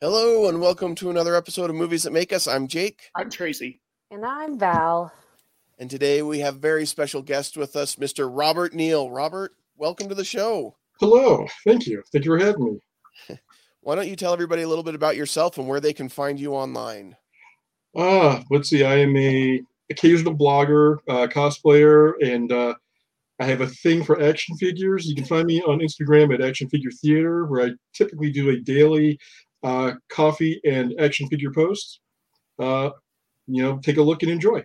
[0.00, 2.48] Hello and welcome to another episode of Movies That Make Us.
[2.48, 3.80] I'm Jake, I'm Tracy.
[4.10, 5.12] And I'm Val.
[5.78, 8.28] and today we have very special guest with us, Mr.
[8.30, 9.08] Robert Neal.
[9.10, 10.74] Robert, welcome to the show.
[11.00, 11.46] Hello.
[11.64, 12.02] Thank you.
[12.12, 12.64] Thank you for having
[13.28, 13.38] me.
[13.80, 16.38] Why don't you tell everybody a little bit about yourself and where they can find
[16.38, 17.16] you online?
[17.96, 18.84] Ah, let's see.
[18.84, 22.74] I am a occasional blogger, uh, cosplayer, and uh,
[23.40, 25.06] I have a thing for action figures.
[25.06, 28.56] You can find me on Instagram at Action Figure Theater, where I typically do a
[28.56, 29.18] daily
[29.62, 32.00] uh, coffee and action figure post.
[32.58, 32.90] Uh,
[33.46, 34.64] you know, take a look and enjoy.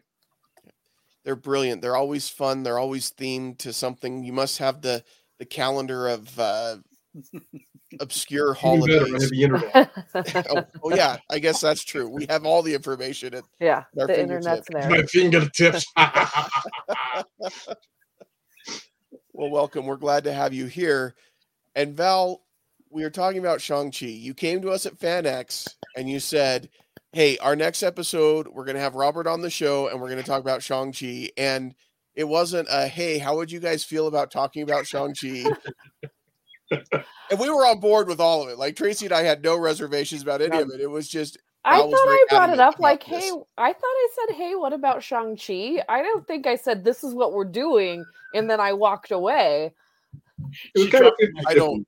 [1.23, 1.81] They're brilliant.
[1.81, 2.63] They're always fun.
[2.63, 4.23] They're always themed to something.
[4.23, 5.03] You must have the
[5.39, 6.77] the calendar of uh,
[7.99, 9.21] obscure Even better, I holidays.
[9.23, 9.91] have the internet.
[10.51, 12.07] oh, oh, yeah, I guess that's true.
[12.07, 13.33] We have all the information.
[13.33, 14.67] At, yeah, Our the fingertips.
[14.67, 14.89] internet's there.
[14.89, 15.85] My fingertips.
[19.33, 19.85] well, welcome.
[19.85, 21.15] We're glad to have you here.
[21.75, 22.41] And Val,
[22.89, 24.05] we were talking about Shang-Chi.
[24.05, 26.69] You came to us at FanX and you said,
[27.13, 30.21] Hey, our next episode, we're going to have Robert on the show and we're going
[30.21, 31.29] to talk about Shang-Chi.
[31.37, 31.73] And
[32.19, 35.45] it wasn't a, Hey, how would you guys feel about talking about Shang-Chi?
[36.69, 38.57] and we were on board with all of it.
[38.57, 40.81] Like Tracy and I had no reservations about any of it.
[40.81, 43.23] It was just, I Val thought was very I brought it up like, this.
[43.23, 45.81] hey, I thought I said, hey, what about Shang-Chi?
[45.87, 48.03] I don't think I said this is what we're doing.
[48.33, 49.71] And then I walked away.
[50.75, 51.13] It was kind of
[51.47, 51.87] I don't-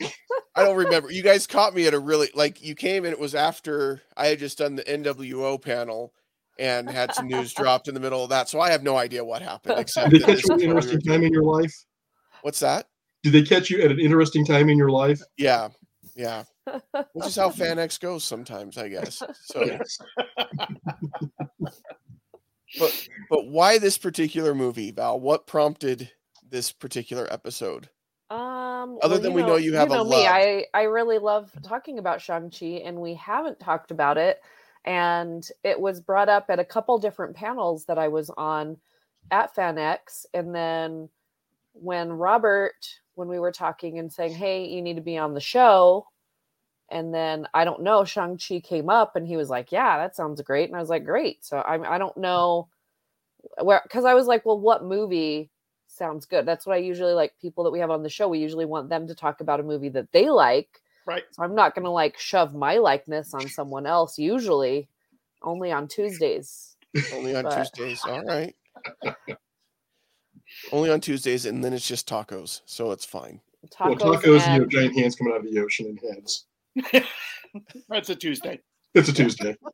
[0.56, 1.12] I don't remember.
[1.12, 4.26] You guys caught me at a really like you came and it was after I
[4.26, 6.12] had just done the NWO panel
[6.60, 8.48] and had some news dropped in the middle of that.
[8.48, 10.60] So I have no idea what happened except Did they catch this you at an
[10.60, 11.74] what we were interesting time in your life?
[12.42, 12.86] What's that?
[13.22, 15.20] Did they catch you at an interesting time in your life?
[15.36, 15.68] Yeah.
[16.14, 16.44] Yeah.
[17.12, 19.22] Which is how FanX goes sometimes, I guess.
[19.44, 19.78] So
[22.78, 25.18] but but why this particular movie, Val?
[25.18, 26.10] What prompted
[26.48, 27.88] this particular episode?
[28.30, 30.10] Um, Other well, than we know you have a know me.
[30.10, 30.26] love.
[30.28, 34.40] I I really love talking about Shang-Chi, and we haven't talked about it.
[34.84, 38.78] And it was brought up at a couple different panels that I was on
[39.30, 40.26] at FanX.
[40.34, 41.08] And then
[41.72, 42.74] when Robert,
[43.14, 46.06] when we were talking and saying, Hey, you need to be on the show.
[46.90, 50.40] And then I don't know, Shang-Chi came up and he was like, Yeah, that sounds
[50.42, 50.68] great.
[50.68, 51.44] And I was like, Great.
[51.44, 52.68] So I I don't know
[53.62, 55.50] where because I was like, Well, what movie
[55.86, 56.46] sounds good?
[56.46, 58.28] That's what I usually like people that we have on the show.
[58.28, 60.80] We usually want them to talk about a movie that they like.
[61.10, 61.24] Right.
[61.32, 64.88] So I'm not gonna like shove my likeness on someone else, usually
[65.42, 66.76] only on Tuesdays.
[67.12, 68.00] Only on But- Tuesdays.
[68.04, 68.54] All right.
[70.72, 73.40] Only on Tuesdays, and then it's just tacos, so it's fine.
[73.78, 76.46] Well, Tacos, tacos, you know, and- giant hands coming out of the ocean and heads.
[77.88, 78.60] That's a Tuesday.
[78.94, 79.56] It's a Tuesday.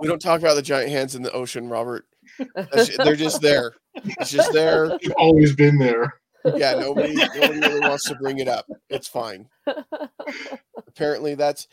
[0.00, 2.06] We don't talk about the giant hands in the ocean, Robert.
[2.54, 3.74] That's, they're just there.
[3.94, 4.88] It's just there.
[4.88, 6.20] They've always been there.
[6.44, 8.66] Yeah, nobody, nobody really wants to bring it up.
[8.88, 9.48] It's fine.
[10.86, 11.66] Apparently, that's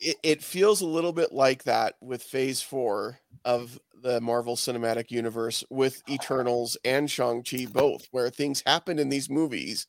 [0.00, 0.16] it.
[0.22, 5.64] It feels a little bit like that with Phase Four of the Marvel Cinematic Universe
[5.70, 9.86] with Eternals and Shang Chi both, where things happen in these movies,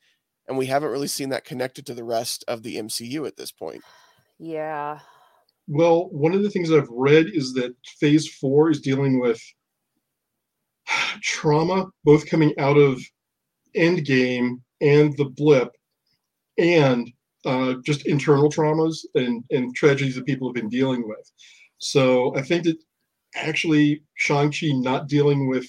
[0.48, 3.52] and we haven't really seen that connected to the rest of the MCU at this
[3.52, 3.84] point.
[4.40, 5.00] yeah.
[5.72, 9.40] Well, one of the things I've read is that phase four is dealing with
[11.22, 13.00] trauma, both coming out of
[13.76, 15.72] Endgame and the blip,
[16.58, 17.12] and
[17.46, 21.32] uh, just internal traumas and, and tragedies that people have been dealing with.
[21.78, 22.78] So I think that
[23.36, 25.68] actually Shang-Chi not dealing with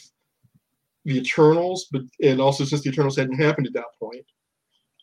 [1.04, 4.26] the Eternals, but and also since the Eternals hadn't happened at that point,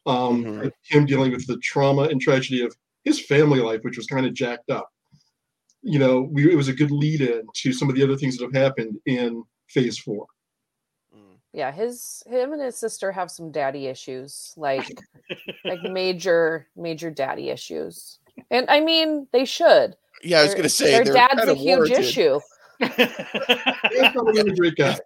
[0.06, 0.72] um, Mhm.
[0.84, 4.34] him dealing with the trauma and tragedy of his family life, which was kind of
[4.34, 4.90] jacked up.
[5.81, 8.38] You know, we, it was a good lead in to some of the other things
[8.38, 10.28] that have happened in Phase Four.
[11.57, 14.88] Yeah, his him and his sister have some daddy issues, like
[15.65, 18.19] like major major daddy issues.
[18.51, 19.95] And I mean, they should.
[20.21, 21.98] Yeah, I was going to say their they're dad's kind a of huge warranted.
[21.98, 22.39] issue.
[22.80, 25.00] He's probably a great guy.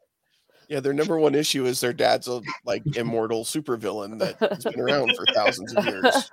[0.68, 4.82] Yeah, their number one issue is their dad's a like immortal supervillain that has been
[4.82, 6.30] around for thousands of years.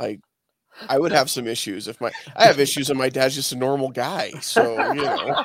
[0.00, 0.20] Like,
[0.88, 3.56] I would have some issues if my I have issues and my dad's just a
[3.56, 4.30] normal guy.
[4.40, 5.44] So you know,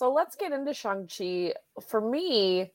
[0.00, 1.52] so let's get into Shang-Chi.
[1.86, 2.72] For me,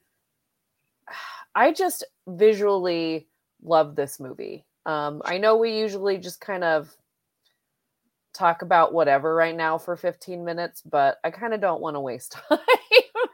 [1.55, 3.27] I just visually
[3.63, 4.63] love this movie.
[4.85, 6.95] Um, I know we usually just kind of
[8.31, 11.99] talk about whatever right now for 15 minutes, but I kind of don't want to
[11.99, 12.59] waste time.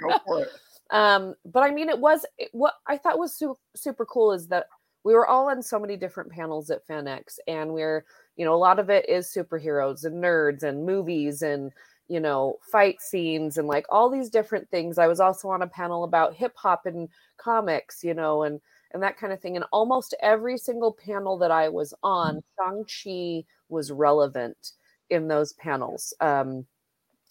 [0.01, 0.49] Go for it.
[0.91, 4.47] Um, but I mean, it was it, what I thought was su- super cool is
[4.47, 4.67] that
[5.03, 8.05] we were all on so many different panels at FanX, and we're
[8.37, 11.73] you know a lot of it is superheroes and nerds and movies and
[12.11, 14.97] you know fight scenes and like all these different things.
[14.99, 18.59] I was also on a panel about hip hop and comics, you know, and
[18.93, 19.55] and that kind of thing.
[19.55, 24.73] And almost every single panel that I was on, Shang Chi was relevant
[25.09, 26.13] in those panels.
[26.21, 26.65] Um,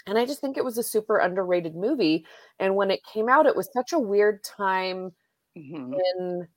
[0.07, 2.27] and I just think it was a super underrated movie.
[2.59, 5.13] And when it came out, it was such a weird time
[5.57, 6.05] Mhm.
[6.19, 6.49] in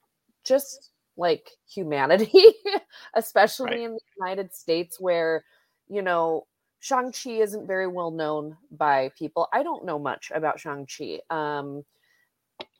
[0.44, 2.32] just like humanity,
[3.16, 3.80] especially Right.
[3.84, 5.44] in the United States, where,
[5.90, 6.48] you know,
[6.84, 9.48] Shang-Chi isn't very well known by people.
[9.54, 11.86] I don't know much about Shang-Chi um,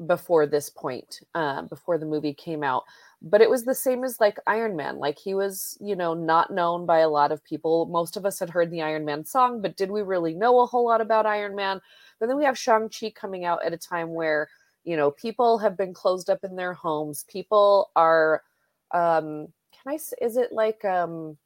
[0.06, 2.84] before this point, uh, before the movie came out.
[3.22, 4.98] But it was the same as like Iron Man.
[4.98, 7.86] Like he was, you know, not known by a lot of people.
[7.86, 10.66] Most of us had heard the Iron Man song, but did we really know a
[10.66, 11.80] whole lot about Iron Man?
[12.20, 14.50] But then we have Shang-Chi coming out at a time where
[14.84, 18.44] you know people have been closed up in their homes people are
[18.94, 21.38] um can I, is it like um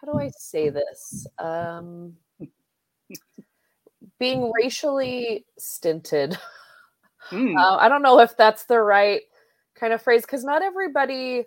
[0.00, 2.14] how do i say this um
[4.18, 6.38] being racially stinted
[7.32, 7.58] Mm.
[7.58, 9.20] uh, i don't know if that's the right
[9.74, 11.44] kind of phrase because not everybody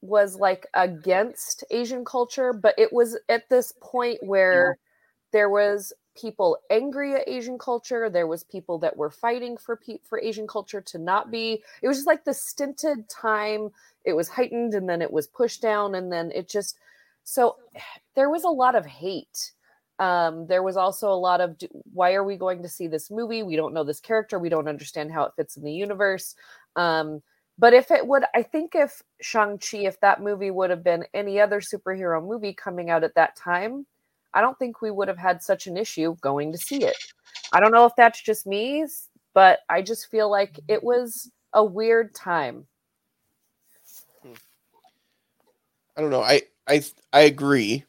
[0.00, 4.78] was like against asian culture but it was at this point where
[5.32, 9.98] there was people angry at asian culture there was people that were fighting for pe-
[10.04, 13.68] for asian culture to not be it was just like the stinted time
[14.04, 16.78] it was heightened and then it was pushed down and then it just
[17.28, 17.56] so
[18.16, 19.52] there was a lot of hate.
[20.00, 21.56] Um, there was also a lot of
[21.92, 23.42] why are we going to see this movie?
[23.42, 24.38] We don't know this character.
[24.38, 26.36] We don't understand how it fits in the universe.
[26.76, 27.20] Um,
[27.58, 31.40] but if it would i think if shang-chi if that movie would have been any
[31.40, 33.84] other superhero movie coming out at that time
[34.32, 36.96] i don't think we would have had such an issue going to see it.
[37.52, 38.86] I don't know if that's just me
[39.34, 42.66] but i just feel like it was a weird time
[45.98, 46.22] I don't know.
[46.22, 47.84] I I I agree.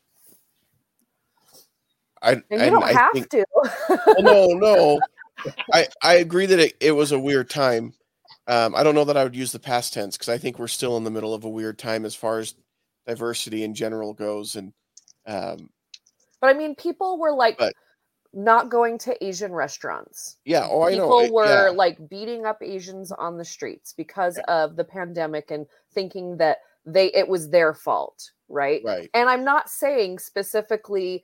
[2.22, 5.00] I and you don't I have think, to Well, no, no.
[5.72, 7.94] I I agree that it, it was a weird time.
[8.48, 10.68] Um, I don't know that I would use the past tense because I think we're
[10.68, 12.56] still in the middle of a weird time as far as
[13.06, 14.74] diversity in general goes, and
[15.28, 15.70] um,
[16.42, 17.74] but i mean people were like But-
[18.34, 20.68] not going to asian restaurants yeah.
[20.70, 21.04] Oh, I know.
[21.04, 25.50] people it- were yeah, like beating up asians on the streets because of the pandemic
[25.52, 26.58] and thinking that
[26.94, 29.10] they it was their fault right right.
[29.14, 31.24] and i'm not saying specifically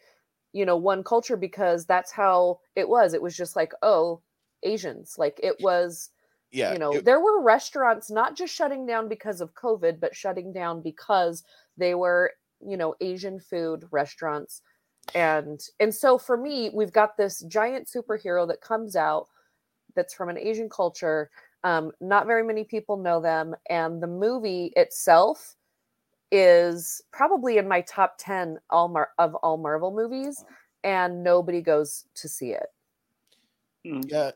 [0.54, 4.22] you know one culture because that's how it was it was just like oh
[4.64, 6.10] asians like it was
[6.52, 6.74] Yeah.
[6.74, 10.54] you know it- there were restaurants not just shutting down because of covid but shutting
[10.54, 11.44] down because
[11.78, 12.32] they were
[12.66, 14.62] you know asian food restaurants
[15.14, 19.28] and and so for me we've got this giant superhero that comes out
[19.96, 21.30] that's from an asian culture
[21.66, 25.56] um, not very many people know them and the movie itself
[26.32, 30.46] is probably in my top 10 all Mar- of all marvel movies
[30.86, 32.68] and nobody goes to see it
[33.86, 34.10] Mm.
[34.10, 34.32] Yeah.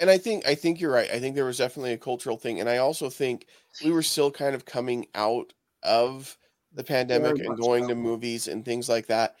[0.00, 1.10] And I think I think you're right.
[1.10, 3.46] I think there was definitely a cultural thing, and I also think
[3.84, 5.52] we were still kind of coming out
[5.82, 6.38] of
[6.72, 7.88] the pandemic and going so.
[7.88, 9.36] to movies and things like that.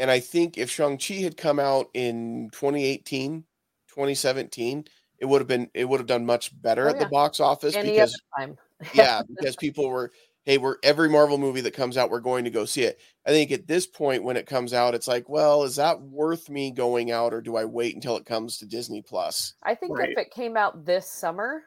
[0.00, 3.44] And I think if Shang-Chi had come out in 2018,
[3.86, 4.84] 2017,
[5.24, 7.74] it would have been it would have done much better Oh, at the box office
[7.74, 8.58] any because time
[8.94, 10.12] yeah, because people were,
[10.44, 13.00] hey, we're every Marvel movie that comes out, we're going to go see it.
[13.24, 16.50] I think at this point, when it comes out, it's like, well, is that worth
[16.50, 19.54] me going out, or do I wait until it comes to Disney Plus?
[19.62, 20.10] I think Right.
[20.10, 21.62] if it came out this summer,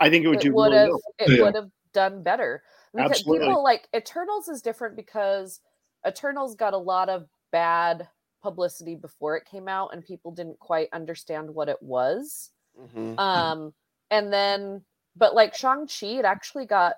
[0.00, 1.00] I think it would it do would really have well.
[1.18, 1.44] it Yeah.
[1.44, 2.62] would have done better.
[2.94, 3.48] Because Absolutely.
[3.48, 5.60] people like Eternals is different because
[6.06, 8.08] Eternals got a lot of bad
[8.42, 12.50] publicity before it came out and people didn't quite understand what it was.
[12.76, 13.18] Mhm.
[13.18, 13.74] Um
[14.10, 14.84] and then
[15.16, 16.96] but like Shang-Chi it actually got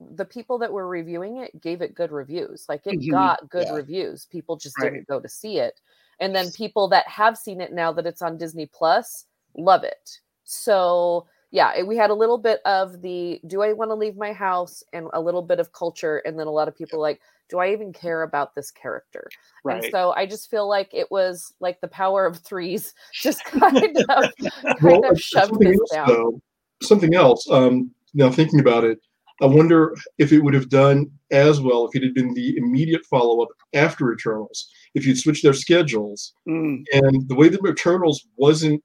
[0.00, 2.66] the people that were reviewing it gave it good reviews.
[2.68, 3.08] Like it Mhm.
[3.08, 3.70] got good Yeah.
[3.70, 4.26] reviews.
[4.26, 4.92] People just Right.
[4.92, 5.80] didn't go to see it.
[6.20, 10.20] And then people that have seen it now that it's on Disney Plus love it.
[10.44, 14.32] So yeah, we had a little bit of the do I want to leave my
[14.32, 17.58] house and a little bit of culture and then a lot of people like do
[17.58, 19.28] I even care about this character?
[19.64, 19.82] Right.
[19.82, 23.76] And so I just feel like it was like the power of threes just kind
[24.08, 26.08] of kind Well, of shoved something this else, down.
[26.08, 26.40] though,
[26.82, 27.50] something else.
[27.50, 28.98] Um, now thinking about it,
[29.42, 33.04] I wonder if it would have done as well if it had been the immediate
[33.06, 34.68] follow-up after Eternals.
[34.94, 36.84] If you'd switched their schedules, Mm.
[36.92, 38.82] and the way that Eternals wasn't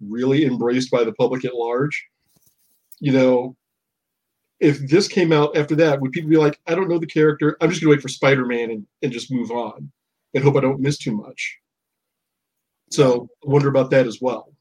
[0.00, 2.06] really embraced by the public at large,
[3.00, 3.56] you know,
[4.60, 7.56] if this came out after that, would people be like, I don't know the character,
[7.60, 9.90] I'm just gonna wait for Spider-Man and, and just move on
[10.34, 11.58] and hope I don't miss too much.
[12.90, 14.54] So I wonder about that as well.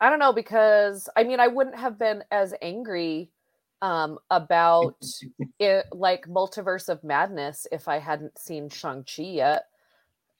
[0.00, 3.30] I don't know because I mean I wouldn't have been as angry
[3.80, 4.96] um about
[5.58, 9.64] it like multiverse of madness if I hadn't seen Shang-Chi yet.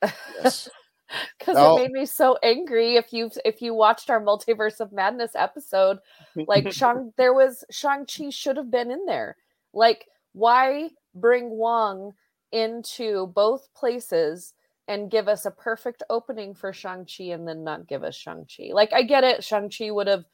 [0.03, 0.69] Yes.
[1.39, 1.83] Because Now- it oh.
[1.83, 5.99] made me so angry if you've if you watched our multiverse of madness episode,
[6.47, 9.37] like Shang there was Shang-Chi should have been in there.
[9.73, 12.13] Like, why bring Wong
[12.53, 14.55] into both places
[14.89, 18.71] and give us a perfect opening for Shang-Chi and then not give us Shang-Chi?
[18.73, 20.25] Like, I get it, Shang-Chi would have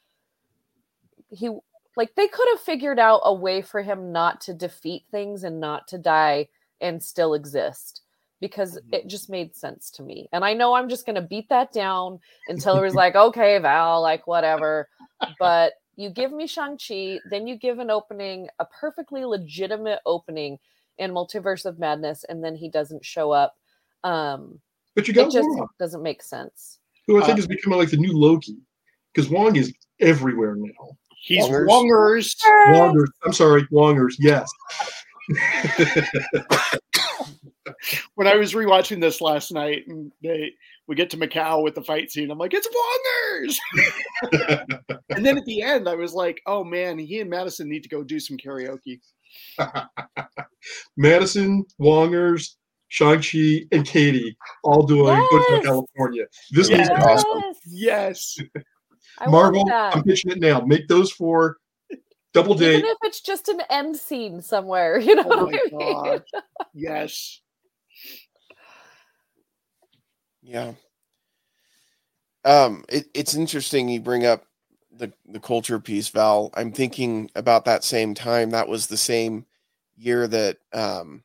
[1.30, 1.50] he
[1.96, 5.60] like they could have figured out a way for him not to defeat things and
[5.60, 6.48] not to die
[6.80, 8.02] and still exist
[8.40, 8.94] because Mhm.
[8.94, 10.28] it just made sense to me.
[10.32, 13.58] And I know I'm just going to beat that down until it was like, okay,
[13.58, 14.88] Val, like whatever.
[15.38, 20.58] But you give me Shang-Chi, then you give an opening, a perfectly legitimate opening
[20.98, 23.54] in Multiverse of Madness, and then he doesn't show up.
[24.04, 24.60] Um,
[24.94, 26.78] But you it got just Wong, doesn't make sense.
[27.06, 28.56] who I think Uh, is becoming like the new Loki,
[29.12, 30.96] because Wong is everywhere now.
[31.22, 31.66] He's Wongers.
[31.68, 32.36] Wongers.
[32.68, 34.48] Wongers, I'm sorry, Wongers, yes.
[38.14, 40.52] When I was rewatching this last night, and they
[40.86, 43.56] we get to Macau with the fight scene, I'm like, it's Wongers.
[45.10, 47.88] and then at the end, I was like, oh man, he and Madisynn need to
[47.88, 49.00] go do some karaoke.
[50.98, 52.56] Madisynn, Wongers,
[52.88, 55.64] Shang-Chi, and Katie all doing Hotel Yes!
[55.64, 56.24] California.
[56.50, 56.80] This Yes.
[56.88, 57.42] is awesome.
[57.66, 58.38] Yes.
[59.18, 59.70] I Marvel.
[59.72, 60.60] I'm pitching it now.
[60.60, 61.58] Make those four
[62.32, 62.78] double date.
[62.78, 65.94] Even if it's just an end scene somewhere, you know Oh what my I mean?
[65.94, 66.24] god.
[66.74, 67.40] Yes.
[70.42, 70.72] Yeah.
[72.44, 74.44] Um, it, it's interesting you bring up
[74.92, 76.50] the the culture piece, Val.
[76.54, 78.50] I'm thinking about that same time.
[78.50, 79.46] That was the same
[79.96, 81.22] year that um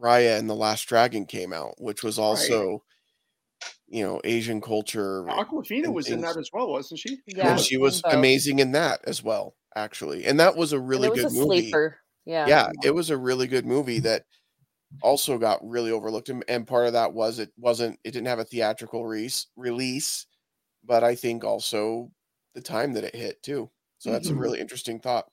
[0.00, 2.82] Raya and the Last Dragon came out, which was also,
[3.88, 5.24] you know, Asian culture.
[5.24, 7.18] Awkwafina and was in that as well, wasn't she?
[7.26, 10.24] Yeah, and she was amazing in that as well, actually.
[10.24, 11.60] And that was a really it was good a movie.
[11.62, 11.98] sleeper.
[12.24, 12.46] Yeah.
[12.46, 14.24] yeah it was a really good movie that
[15.02, 18.40] also got really overlooked and, and part of that was it wasn't it didn't have
[18.40, 20.26] a theatrical release release
[20.84, 22.12] but i think also
[22.54, 24.30] the time that it hit too so that's Mhm.
[24.30, 25.30] a really interesting thought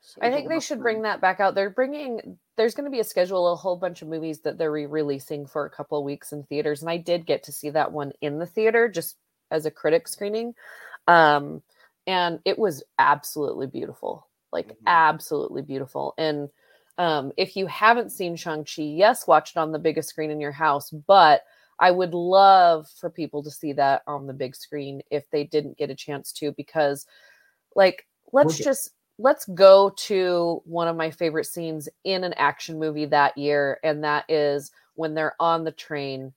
[0.00, 1.54] So, I think they should bring that back out.
[1.54, 2.38] They're bringing.
[2.56, 5.66] There's going to be a schedule, a whole bunch of movies that they're re-releasing for
[5.66, 8.38] a couple of weeks in theaters, and I did get to see that one in
[8.38, 9.18] the theater just
[9.50, 10.54] as a critic screening,
[11.06, 11.62] um,
[12.06, 14.86] and it was absolutely beautiful, like Mhm.
[14.86, 16.14] absolutely beautiful.
[16.18, 16.50] And
[16.98, 20.40] um, if you haven't seen Shang Chi, yes, watch it on the biggest screen in
[20.40, 21.42] your house, but
[21.78, 25.76] I would love for people to see that on the big screen if they didn't
[25.76, 27.06] get a chance to, because
[27.74, 33.06] like let's just let's go to one of my favorite scenes in an action movie
[33.06, 36.32] that year and that is when they're on the train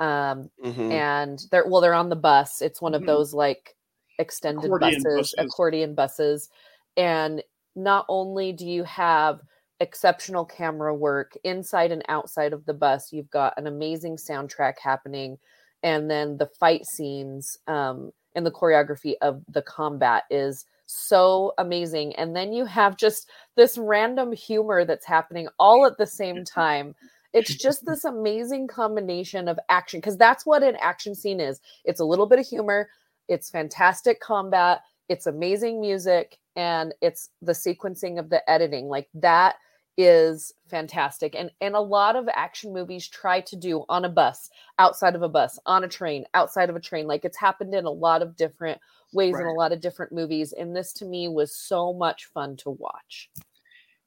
[0.00, 0.90] um Mhm.
[0.90, 3.06] and they're well they're on the bus it's one of Mhm.
[3.06, 3.76] those like
[4.18, 5.34] extended Accordion buses, buses.
[5.38, 6.48] accordion buses
[6.96, 7.42] and
[7.76, 9.40] not only do you have
[9.80, 11.36] exceptional camera work.
[11.44, 15.38] Inside and outside of the bus you've got an amazing soundtrack happening.
[15.82, 22.14] And then the fight scenes um and the choreography of the combat is so amazing.
[22.16, 26.94] And then you have just this random humor that's happening all at the same time.
[27.34, 31.60] It's just this amazing combination of action because that's what an action scene is.
[31.84, 32.88] It's a little bit of humor
[33.28, 38.88] it's fantastic combat it's amazing music and it's the sequencing of the editing.
[38.88, 39.56] Like that
[39.98, 44.48] is fantastic and and a lot of action movies try to do on a bus
[44.78, 47.84] outside of a bus on a train outside of a train like it's happened in
[47.84, 48.80] a lot of different
[49.12, 52.56] ways in a lot of different movies and this to me was so much fun
[52.56, 53.28] to watch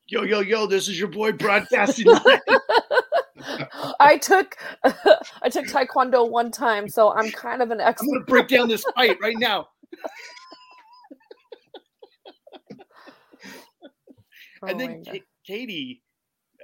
[0.07, 2.05] Yo, yo, yo, this is your boy broadcasting.
[4.01, 8.25] I took I took taekwondo one time, so I'm kind of an expert I'm expert.
[8.25, 9.69] gonna break down this fight right now.
[14.63, 16.01] Oh and then oh Katie,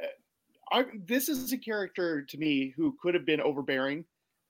[0.01, 4.05] uh, I, this is a character to me who could have been overbearing,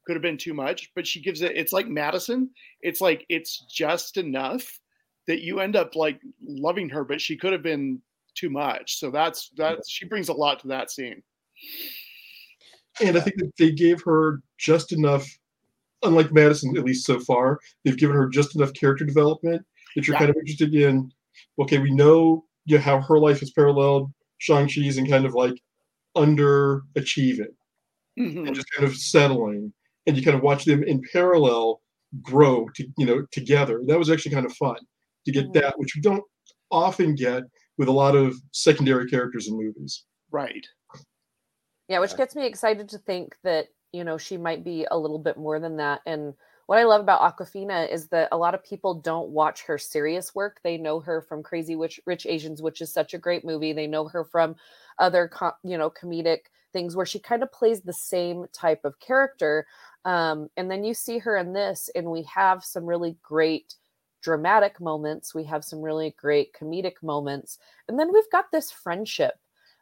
[0.05, 1.55] could have been too much, but she gives it.
[1.55, 2.47] It's like Madisynn.
[2.81, 4.79] It's like it's just enough
[5.27, 8.01] that you end up like loving her, but she could have been
[8.35, 8.97] too much.
[8.99, 9.79] So that's that.
[9.87, 11.21] She brings a lot to that scene.
[13.03, 15.27] And I think that they gave her just enough,
[16.03, 19.63] unlike Madisynn, at least so far, they've given her just enough character development
[19.95, 20.19] that you're Yeah.
[20.19, 21.11] kind of interested in.
[21.59, 25.55] Okay, we know you know, how her life is paralleled Shang-Chi's and kind of like
[26.15, 27.53] underachieving
[28.19, 28.47] Mhm.
[28.47, 29.73] and just kind of settling.
[30.05, 31.81] And you kind of watch them in parallel
[32.21, 33.81] grow to you know together.
[33.85, 34.77] That was actually kind of fun
[35.25, 35.53] to get Mhm.
[35.53, 36.23] that, which we don't
[36.71, 37.43] often get
[37.77, 40.05] with a lot of secondary characters in movies.
[40.31, 40.65] Right.
[41.87, 45.19] Yeah, which gets me excited to think that, you know, she might be a little
[45.19, 46.01] bit more than that.
[46.05, 46.33] And
[46.67, 50.35] what I love about Awkwafina is that a lot of people don't watch her serious
[50.35, 50.59] work.
[50.63, 53.71] They know her from Crazy Rich, Rich Asians, which is such a great movie.
[53.71, 54.55] They know her from
[54.99, 55.31] other,
[55.63, 56.39] you know, comedic
[56.73, 59.65] things where she kind of plays the same type of character.
[60.03, 63.75] Um, and then you see her in this, and we have some really great
[64.21, 65.33] dramatic moments.
[65.33, 67.59] We have some really great comedic moments.
[67.87, 69.35] And then we've got this friendship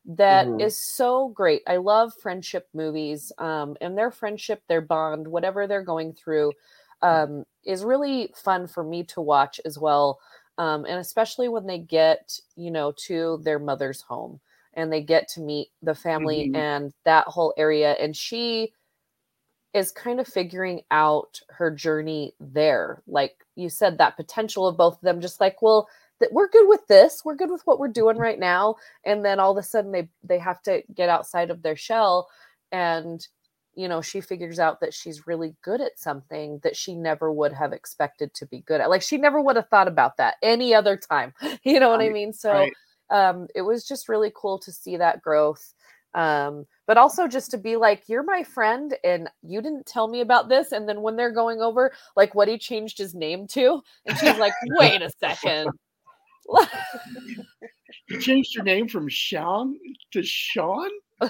[0.05, 0.59] that mm-hmm.
[0.59, 1.63] is so great.
[1.67, 6.53] I love friendship movies, um, and their friendship, their bond, whatever they're going through,
[7.01, 10.19] um, is really fun for me to watch as well.
[10.57, 14.39] Um, and especially when they get, you know, to their mother's home
[14.73, 16.55] and they get to meet the family mm-hmm.
[16.55, 17.93] and that whole area.
[17.93, 18.71] And she
[19.73, 23.01] is kind of figuring out her journey there.
[23.05, 26.67] Like you said, that potential of both of them, just like, well, that we're good
[26.67, 29.63] with this we're good with what we're doing right now and then all of a
[29.63, 32.27] sudden they they have to get outside of their shell
[32.71, 33.27] and
[33.75, 37.53] you know she figures out that she's really good at something that she never would
[37.53, 38.89] have expected to be good at.
[38.89, 42.09] Like she never would have thought about that any other time you know what i
[42.09, 42.33] mean?
[42.33, 42.73] So right.
[43.09, 45.73] um it was just really cool to see that growth
[46.13, 50.21] um but also just to be like you're my friend and you didn't tell me
[50.21, 53.81] about this and then when they're going over like what he changed his name to
[54.05, 55.69] and she's like wait a second
[58.09, 59.77] you changed your name from Sean
[60.11, 60.89] to Sean?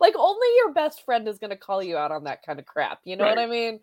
[0.00, 2.66] like only your best friend is going to call you out on that kind of
[2.66, 3.00] crap.
[3.04, 3.36] You know right.
[3.36, 3.80] what I mean?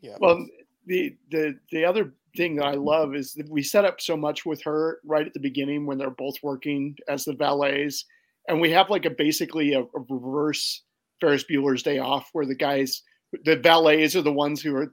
[0.00, 0.16] Yeah.
[0.20, 0.46] Well,
[0.86, 4.44] the the the other thing that I love is that we set up so much
[4.44, 8.04] with her right at the beginning when they're both working as the valets,
[8.48, 10.82] and we have like a basically a, a reverse
[11.20, 13.02] Ferris Bueller's Day Off, where the guys,
[13.44, 14.92] the valets are the ones who are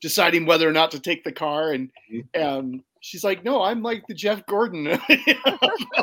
[0.00, 2.42] deciding whether or not to take the car and mm-hmm.
[2.42, 4.84] um, she's like no i'm like the jeff gordon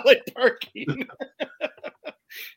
[0.06, 1.08] like parking.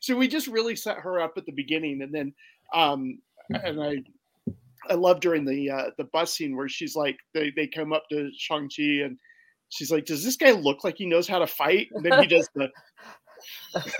[0.01, 2.33] So we just really set her up at the beginning and then
[2.73, 3.19] um,
[3.63, 3.95] and i
[4.89, 8.03] i love during the uh, the bus scene where she's like they, they come up
[8.09, 9.17] to shang-chi and
[9.69, 11.87] she's like does this guy look like he knows how to fight?
[11.93, 12.69] And then he does the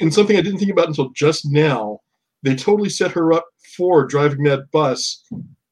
[0.00, 2.00] and something i didn't think about until just now
[2.42, 3.44] they totally set her up
[3.76, 5.24] for driving that bus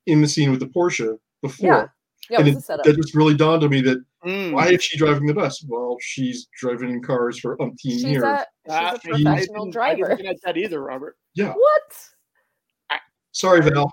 [0.07, 1.69] in the scene with the Porsche before.
[1.69, 1.87] Yeah.
[2.31, 4.53] Yeah, and it, that just really dawned on me that mm.
[4.53, 5.63] why is she driving the bus?
[5.69, 8.23] Well, she's driving in cars for umpteen she's years.
[8.23, 10.13] A, she's a professional driver.
[10.13, 11.17] I didn't that either, Robert.
[11.35, 11.53] Yeah.
[11.53, 13.01] What?
[13.33, 13.91] Sorry, Val.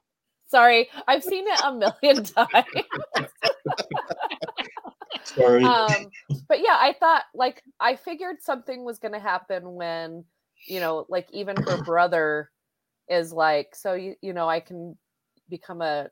[0.48, 3.30] Sorry, I've seen it a million times.
[5.24, 5.64] Sorry.
[5.64, 6.10] Um,
[6.48, 10.24] but yeah, I thought like I figured something was going to happen when
[10.68, 12.52] you know, like even her brother
[13.10, 14.98] is like, so you you know, I can
[15.50, 16.10] become a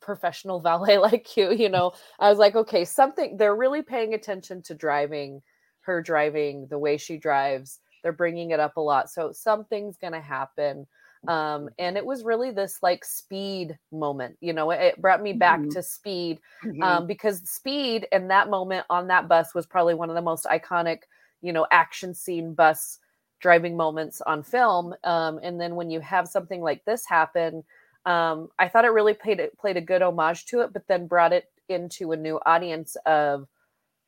[0.00, 1.92] professional valet like you, you know.
[2.18, 5.42] I was like, okay, something they're really paying attention to driving,
[5.80, 7.80] her driving, the way she drives.
[8.02, 9.10] They're bringing it up a lot.
[9.10, 10.86] So something's going to happen.
[11.26, 15.60] Um, and it was really this like speed moment, you know, it, brought me back
[15.60, 15.70] mm-hmm.
[15.70, 16.82] to speed mm-hmm.
[16.82, 20.44] um, because speed in that moment on that bus was probably one of the most
[20.44, 20.98] iconic,
[21.40, 22.98] you know, action scene bus
[23.44, 24.94] driving moments on film.
[25.04, 27.62] Um, and then when you have something like this happen,
[28.06, 31.06] um, I thought it really played it played a good homage to it, but then
[31.06, 33.46] brought it into a new audience of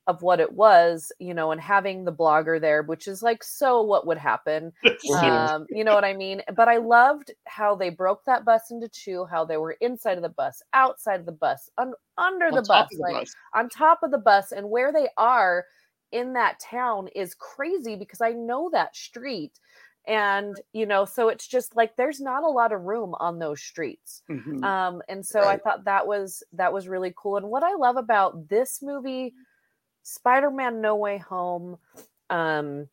[0.07, 3.83] of what it was, you know, and having the blogger there, which is like so
[3.83, 4.73] what would happen.
[5.23, 6.41] Um, you know what I mean?
[6.57, 10.23] But I loved how they broke that bus into two, how they were inside of
[10.23, 13.37] the bus, outside of the bus, un- under the bus, the like bus.
[13.55, 15.67] on top of the bus, and where they are
[16.13, 19.59] in that town is crazy because I know that street.
[20.09, 23.61] And, you know, so it's just like there's not a lot of room on those
[23.61, 24.23] streets.
[24.31, 24.63] Mm-hmm.
[24.63, 25.55] Um, and so right.
[25.55, 27.39] I thought that was that was really cool.
[27.39, 29.35] And what I love about this movie,
[30.05, 31.79] Spider-Man No Way Home,
[32.31, 32.89] um,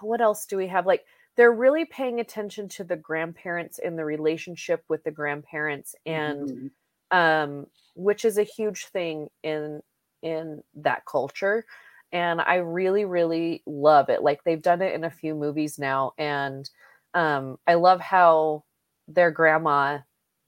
[0.00, 0.86] what else do we have?
[0.86, 1.04] Like
[1.38, 6.50] they're really paying attention to the grandparents and the relationship with the grandparents and
[7.12, 7.16] mm-hmm.
[7.16, 9.80] um which is a huge thing in
[10.20, 11.64] in that culture
[12.12, 14.22] and I really, really love it.
[14.22, 16.68] Like they've done it in a few movies now, and
[17.14, 18.64] um, I love how
[19.06, 19.98] their grandma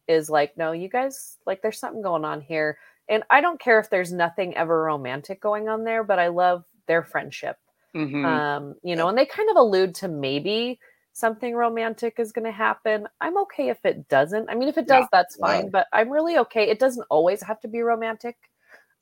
[0.09, 3.81] is like, "No, you guys, like, there's something going on here." And I don't care
[3.81, 7.59] if there's nothing ever romantic going on there, but I love their friendship.
[7.95, 8.25] Mm-hmm.
[8.25, 10.79] Um, you know, and they kind of allude to maybe
[11.13, 13.09] something romantic is going to happen.
[13.21, 14.49] I'm okay if it doesn't.
[14.49, 15.09] I mean, if it does, yeah.
[15.13, 15.71] that's fine, yeah.
[15.73, 16.69] but I'm really okay.
[16.69, 18.37] It doesn't always have to be romantic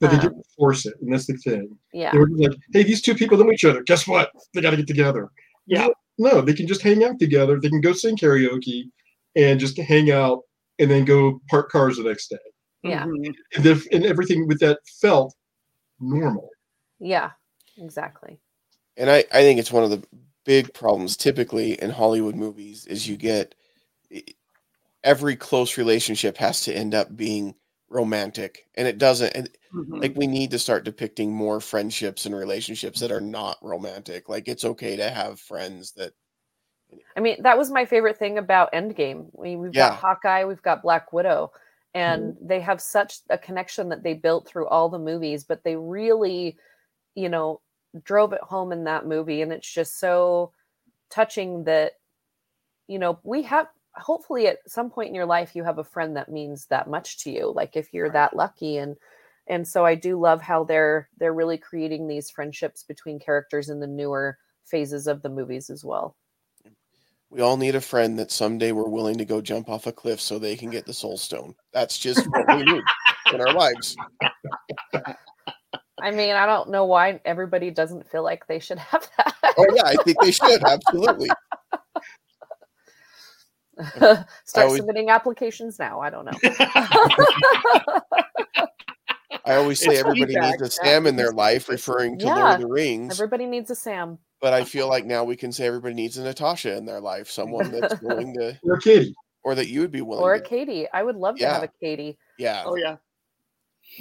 [0.01, 1.77] but they um, didn't force it, and that's the thing.
[1.93, 3.83] Yeah, they were like, "Hey, these two people know each other.
[3.83, 4.31] Guess what?
[4.55, 5.31] They got to get together."
[5.67, 7.61] Yeah, no, they can just hang out together.
[7.61, 8.85] They can go sing karaoke
[9.37, 10.43] and just hang out,
[10.79, 12.37] and then go park cars the next day.
[12.83, 13.33] Yeah, mm-hmm.
[13.57, 15.35] and, if, and everything with that felt
[16.01, 16.49] normal.
[17.01, 17.31] Yeah,
[17.77, 18.39] exactly.
[18.97, 20.03] And I, I think it's one of the
[20.45, 23.55] big problems typically in Hollywood movies is you get
[25.05, 27.55] every close relationship has to end up being
[27.91, 30.01] romantic and it doesn't and Mhm.
[30.03, 34.47] like we need to start depicting more friendships and relationships that are not romantic like
[34.49, 36.13] it's okay to have friends that
[37.17, 39.29] I mean, that was my favorite thing about Endgame.
[39.33, 39.91] We, we've Yeah.
[39.91, 41.53] got Hawkeye, we've got Black Widow,
[41.95, 45.77] and they have such a connection that they built through all the movies, but they
[45.77, 46.57] really,
[47.15, 47.61] you know,
[48.05, 49.43] drove it home in that movie.
[49.43, 50.53] And it's just so
[51.11, 51.93] touching that,
[52.87, 56.17] you know, we have hopefully at some point in your life you have a friend
[56.17, 58.97] that means that much to you like if you're that lucky and
[59.49, 63.81] and so i do love how they're they're really creating these friendships between characters in
[63.81, 66.17] the newer phases of the movies as well.
[67.31, 70.21] We all need a friend that someday we're willing to go jump off a cliff
[70.21, 71.55] so they can get the soul stone.
[71.73, 72.83] That's just what we need
[73.35, 73.97] in our lives.
[76.01, 79.35] I mean, I don't know why everybody doesn't feel like they should have that.
[79.59, 81.29] oh yeah i think they should absolutely
[83.97, 84.27] Start
[84.67, 86.01] always- submitting applications now.
[86.01, 86.33] I don't know.
[89.45, 90.61] i always say It's everybody feedback.
[90.61, 93.75] needs a sam in their life referring to lord of the rings Everybody needs a
[93.75, 94.19] Sam.
[94.43, 97.31] but I feel like now we can say everybody needs a Natasha in their life,
[97.31, 99.15] someone that's willing to, Or Katie.
[99.45, 100.45] or that you would be willing Or a to.
[100.47, 100.87] Katie.
[100.93, 102.19] I would love to have a Katie.
[102.39, 102.97] Yeah, oh yeah.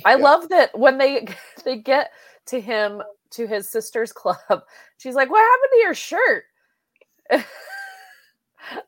[0.06, 0.24] I Yeah.
[0.24, 1.28] love that when they
[1.64, 2.12] they get
[2.48, 4.38] to him to his sister's club,
[4.98, 6.44] she's like, "What happened to your shirt?"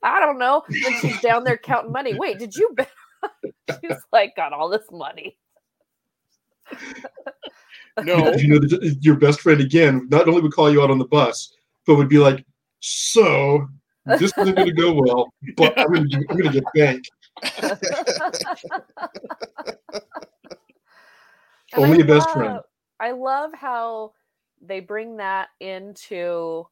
[0.03, 0.63] I don't know.
[0.67, 2.15] And she's down there counting money.
[2.15, 2.71] Wait, did you?
[2.75, 2.91] bet-
[3.81, 5.37] she's like, got all this money.
[8.03, 8.31] No.
[8.33, 8.67] You know,
[9.01, 11.53] your best friend again not only would call you out on the bus,
[11.85, 12.45] but would be like,
[12.79, 13.67] "So
[14.05, 17.03] this isn't going to go well, but I'm going to I'm to get bank."
[21.75, 22.59] Only I a best friend.
[22.99, 24.13] I love how
[24.61, 26.67] they bring that into,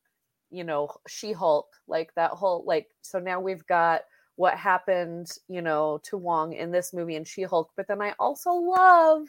[0.50, 2.88] you know, She Hulk, like that whole like.
[3.02, 4.02] So now we've got
[4.36, 7.72] what happened, you know, to Wong in this movie and She Hulk.
[7.76, 9.28] But then I also love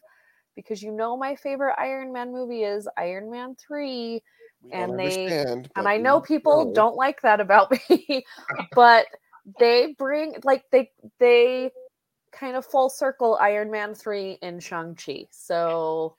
[0.54, 4.22] because you know my favorite Iron Man movie is Iron Man three,
[4.62, 5.28] we and they-
[5.76, 6.72] and I know people know.
[6.72, 8.24] don't like that about me,
[8.74, 9.06] but
[9.58, 11.70] they bring like they they
[12.32, 15.26] kind of full circle Iron Man 3 in Shang-Chi.
[15.30, 16.14] So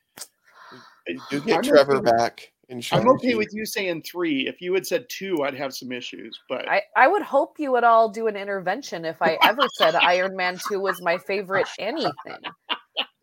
[1.07, 2.51] You do get Trevor back
[2.91, 4.47] I'm okay with you saying three.
[4.47, 6.39] If you had said two, I'd have some issues.
[6.47, 9.95] But I, I would hope you would all do an intervention if I ever said
[10.01, 12.13] Iron Man 2 was my favorite anything.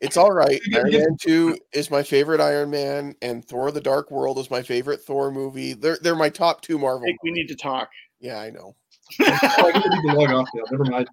[0.01, 0.61] It's all right.
[0.75, 0.91] Iron.
[0.91, 5.01] Man Two is my favorite Iron Man, and Thor: The Dark World is my favorite
[5.01, 5.73] Thor movie.
[5.73, 7.05] They're they're my top two I Marvel.
[7.07, 7.89] think we need to talk.
[8.21, 8.77] Yeah, I know.
[9.21, 10.65] Oh, I need to log off now.
[10.71, 11.09] Never mind.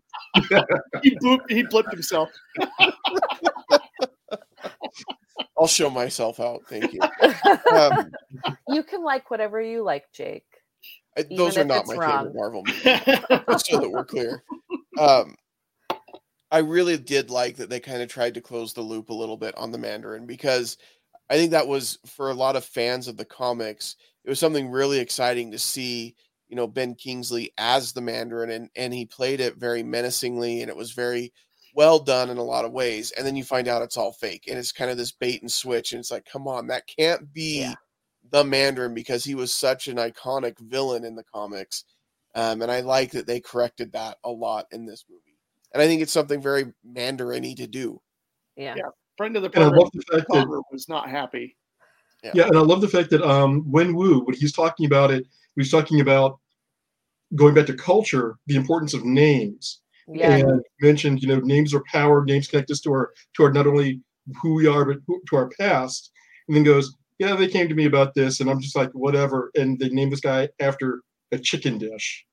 [1.01, 2.29] He blooped, he blipped himself.
[5.57, 6.61] I'll show myself out.
[6.67, 6.99] Thank you.
[7.73, 8.11] Um,
[8.73, 10.45] you can like whatever you like, Jake.
[11.17, 12.17] I- those are not my wrong.
[12.25, 12.83] favorite Marvel movies.
[12.83, 14.43] just so that we're clear.
[14.99, 15.35] Um,
[16.51, 19.37] I really did like that they kind of tried to close the loop a little
[19.37, 20.77] bit on the Mandarin because
[21.29, 24.69] I think that was for a lot of fans of the comics, it was something
[24.69, 26.15] really exciting to see,
[26.47, 30.69] you know, Ben Kingsley as the Mandarin and and he played it very menacingly and
[30.69, 31.33] it was very
[31.75, 33.11] well done in a lot of ways.
[33.17, 35.51] And then you find out it's all fake and it's kind of this bait and
[35.51, 37.73] switch and it's like, come on, that can't be Yeah.
[38.33, 41.85] The Mandarin because he was such an iconic villain in the comics.
[42.35, 45.37] Um, and I like that they corrected that a lot in this movie.
[45.71, 48.01] And I think it's something very Mandarin-y to do.
[48.57, 48.73] Yeah.
[48.75, 48.89] Yeah.
[49.17, 51.55] Friend of the And I love the fact that was not happy.
[52.33, 55.25] Yeah, and I love the fact that um, Wen Wu, when he's talking about it,
[55.55, 56.39] he was talking about
[57.35, 60.37] going back to culture, the importance of names, Yeah.
[60.37, 62.23] and mentioned, you know, names are power.
[62.23, 64.01] Names connect us to our to our not only
[64.41, 66.11] who we are, but who, to our past.
[66.47, 69.51] And then goes, yeah, they came to me about this, and I'm just like, whatever.
[69.55, 72.25] And they named this guy after a chicken dish,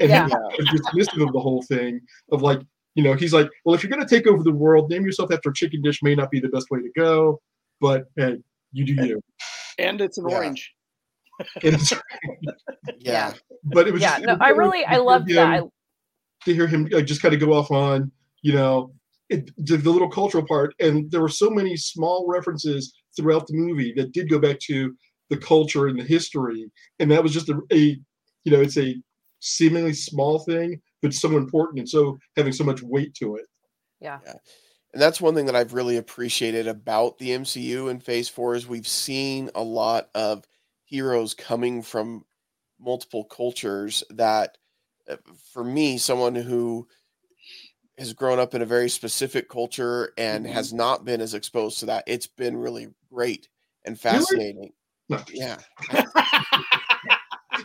[0.00, 0.26] and Yeah.
[0.28, 2.00] he was dismissive of the whole thing
[2.32, 2.60] of like,
[2.94, 5.30] you know, he's like, well, if you're going to take over the world, name yourself
[5.32, 7.40] after a chicken dish may not be the best way to go,
[7.80, 8.36] but hey,
[8.72, 9.20] you do you.
[9.78, 10.36] And it's an Yeah.
[10.36, 10.72] orange.
[11.62, 11.92] And it's-
[12.98, 13.34] Yeah.
[13.64, 14.16] but it was Yeah.
[14.20, 15.64] just, No, I really I loved that.
[16.44, 18.10] To hear him uh, just kind of go off on
[18.42, 18.92] you know
[19.28, 23.54] it, the, the little cultural part and there were so many small references throughout the
[23.54, 24.94] movie that did go back to
[25.30, 26.70] the culture and the history.
[26.98, 27.98] And that was just a, a
[28.44, 28.96] you know it's a
[29.40, 33.46] seemingly small thing but so important and so having so much weight to it.
[34.00, 34.18] Yeah.
[34.92, 38.66] And that's one thing that I've really appreciated about the MCU in Phase 4 is
[38.66, 40.44] we've seen a lot of
[40.84, 42.24] heroes coming from
[42.80, 44.56] multiple cultures that
[45.10, 45.16] uh,
[45.52, 46.88] for me someone who
[47.98, 50.50] has grown up in a very specific culture and Mhm.
[50.52, 53.48] has not been as exposed to that it's been really great
[53.84, 54.18] and Really?
[54.18, 54.72] fascinating
[55.08, 55.22] No.
[55.32, 55.58] yeah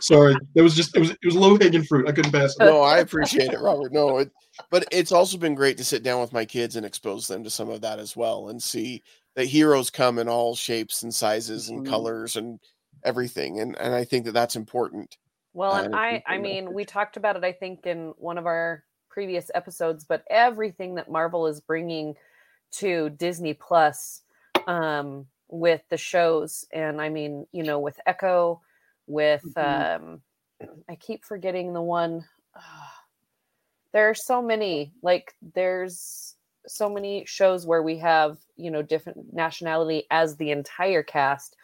[0.00, 2.08] Sorry, that was just it was it was low hanging fruit.
[2.08, 2.64] I couldn't pass it.
[2.64, 3.92] no, I appreciate it, Robert.
[3.92, 4.30] No, it,
[4.70, 7.50] but it's also been great to sit down with my kids and expose them to
[7.50, 9.02] some of that as well, and see
[9.36, 11.90] that heroes come in all shapes and sizes and Mhm.
[11.90, 12.58] colors and
[13.04, 15.14] everything, and and I think that that's important.
[15.52, 17.86] Well, Uh, and I I, think I the mean, we talked about it, I think,
[17.86, 22.14] in one of our previous episodes, but everything that Marvel is bringing
[22.72, 24.22] to Disney Plus
[24.66, 28.62] um, with the shows, and I mean, you know, with Echo,
[29.06, 30.00] with, Mhm.
[30.00, 30.22] um,
[30.88, 32.24] I keep forgetting the one.
[33.92, 39.34] there are so many, like, there's so many shows where we have, you know, different
[39.34, 41.56] nationality as the entire cast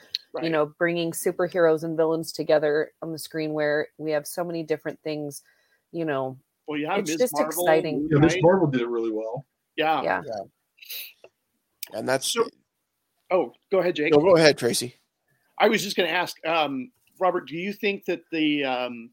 [0.43, 4.63] you know bringing superheroes and villains together on the screen where we have so many
[4.63, 5.43] different things
[5.91, 7.19] you know Well, you have it's Ms.
[7.19, 7.99] just Marvel, exciting.
[8.03, 9.47] Moon Yeah, Miss Marvel did it really well.
[9.77, 10.03] Yeah.
[10.05, 10.21] yeah
[11.95, 12.47] And that's So-
[13.31, 14.13] Oh, go ahead, Jake.
[14.13, 14.21] no.
[14.21, 14.95] Go ahead, Tracy.
[15.59, 19.11] I was just going to ask, um, Robert, do you think that the um,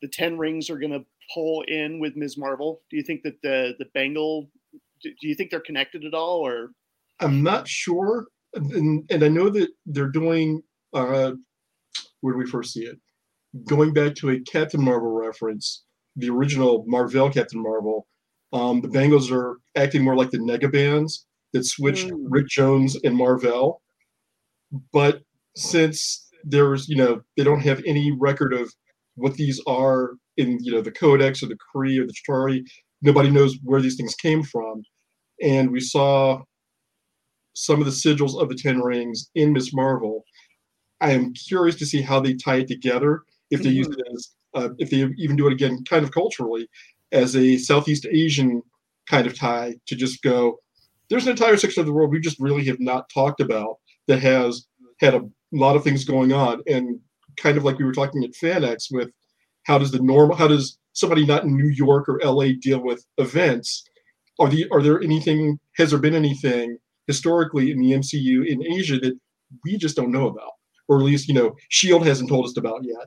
[0.00, 2.38] the Ten Rings are going to pull in with Ms.
[2.38, 2.82] Marvel?
[2.88, 4.48] Do you think that the the bangle?
[5.02, 6.70] Do, do you think they're connected at all, or
[7.20, 10.62] I'm not sure, and, and I know that they're doing.
[10.94, 11.32] Uh,
[12.20, 12.98] where do we first see it?
[13.66, 15.84] Going back to a Captain Marvel reference,
[16.16, 18.06] the original Marvel Captain Marvel.
[18.52, 22.26] Um, the bangles are acting more like the Nega bands that switched Mm.
[22.28, 23.82] Rick Jones and Marvel.
[24.92, 25.22] But
[25.54, 28.72] since there's, you know, they don't have any record of
[29.14, 32.62] what these are in, you know, the Codex or the Kree or the Chitauri,
[33.02, 34.82] nobody knows where these things came from.
[35.42, 36.42] And we saw
[37.54, 40.24] some of the sigils of the Ten Rings in Miss Marvel.
[41.00, 43.22] I am curious to see how they tie it together.
[43.50, 46.68] If they use it as, uh, if they even do it again, kind of culturally,
[47.12, 48.62] as a Southeast Asian
[49.08, 50.58] kind of tie to just go.
[51.08, 53.76] There's an entire section of the world we just really have not talked about
[54.08, 54.66] that has
[55.00, 56.98] had a lot of things going on, and
[57.36, 59.10] kind of like we were talking at FanX with
[59.64, 63.04] how does the normal, how does somebody not in New York or LA deal with
[63.18, 63.84] events?
[64.38, 65.58] Are the are there anything?
[65.76, 69.18] Has there been anything historically in the MCU in Asia that
[69.64, 70.52] we just don't know about,
[70.88, 73.06] or at least you know Shield hasn't told us about yet?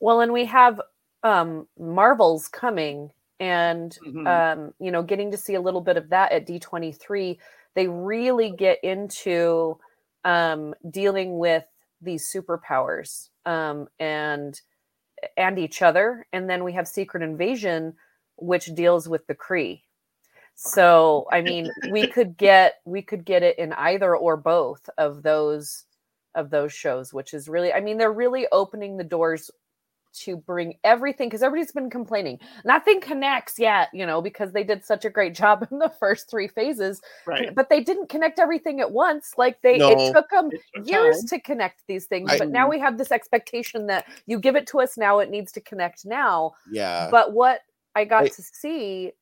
[0.00, 0.80] Well and we have
[1.22, 4.26] um marvels coming and Mhm.
[4.26, 7.38] um you know getting to see a little bit of that at d23
[7.74, 9.78] they really get into
[10.24, 11.64] um dealing with
[12.00, 14.60] these superpowers um and
[15.36, 16.26] and each other.
[16.32, 17.94] And then we have secret invasion
[18.36, 19.82] which deals with the Kree
[20.56, 25.22] so i mean we could get we could get it in either or both of
[25.22, 25.84] those
[26.34, 29.50] of those shows which is really i mean they're really opening the doors
[30.12, 34.84] to bring everything because everybody's been complaining nothing connects yet you know because they did
[34.84, 37.54] such a great job in the first three phases right?
[37.54, 39.90] but they didn't connect everything at once like they No.
[39.90, 41.26] it took them It took years time.
[41.28, 44.66] to connect these things I- but now we have this expectation that you give it
[44.68, 47.08] to us now it needs to connect now Yeah.
[47.10, 47.60] but what
[47.94, 49.12] i got I- to see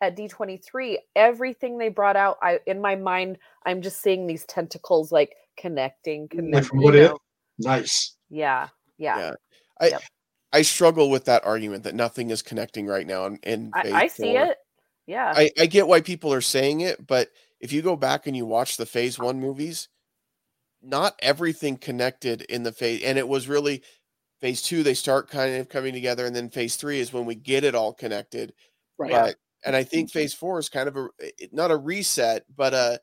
[0.00, 5.12] at d23 everything they brought out i in my mind i'm just seeing these tentacles
[5.12, 7.12] like connecting Like connecting from What If?
[7.58, 8.16] Nice.
[8.30, 9.32] yeah yeah, Yeah.
[9.82, 10.02] I Yep.
[10.54, 13.24] I struggle with that argument that nothing is connecting right now.
[13.26, 14.42] And, in I, I see four.
[14.44, 14.58] it
[15.06, 18.36] yeah I, I get why people are saying it, but if you go back and
[18.36, 19.88] you watch the phase one movies,
[20.82, 23.82] not everything connected in the phase, and it was really
[24.40, 27.34] phase two, they start kind of coming together, and then phase three is when we
[27.34, 28.52] get it all connected.
[28.98, 29.12] Right.
[29.12, 31.08] But and I think phase four is kind of a
[31.52, 33.00] not a reset, but a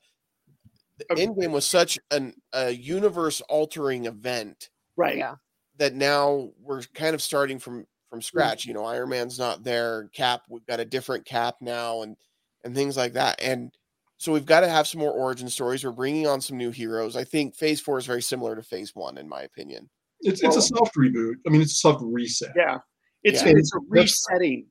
[0.98, 1.26] the Okay.
[1.26, 5.18] Endgame was such an a universe altering event Right.
[5.18, 5.36] Yeah.
[5.80, 7.86] That now we're kind of starting from Mm.
[8.12, 8.66] from scratch.
[8.66, 10.10] You know, Iron Man's not there.
[10.14, 12.16] Cap, we've got a different Cap now, and
[12.64, 13.42] and things like that.
[13.42, 13.72] And
[14.18, 15.84] so we've got to have some more origin stories.
[15.86, 17.16] We're bringing on some new heroes.
[17.16, 19.90] I think Phase Four is very similar to Phase One, in my opinion.
[20.22, 21.36] It's it's a soft reboot.
[21.48, 22.52] I mean, it's a soft reset.
[22.56, 22.80] Yeah.
[23.24, 23.54] It's Yeah.
[23.56, 24.66] it's a resetting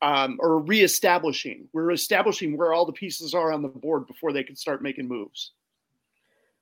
[0.00, 1.68] um, or reestablishing.
[1.72, 5.08] We're establishing where all the pieces are on the board before they can start making
[5.08, 5.52] moves.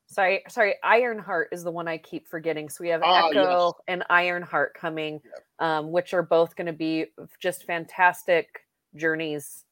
[0.09, 0.75] Sorry, sorry.
[0.85, 2.69] Ironheart is the one I keep forgetting.
[2.69, 5.21] So we have Ah, Echo and Ironheart coming,
[5.59, 7.07] um, which are both going to be
[7.41, 8.65] just fantastic
[8.95, 9.65] journeys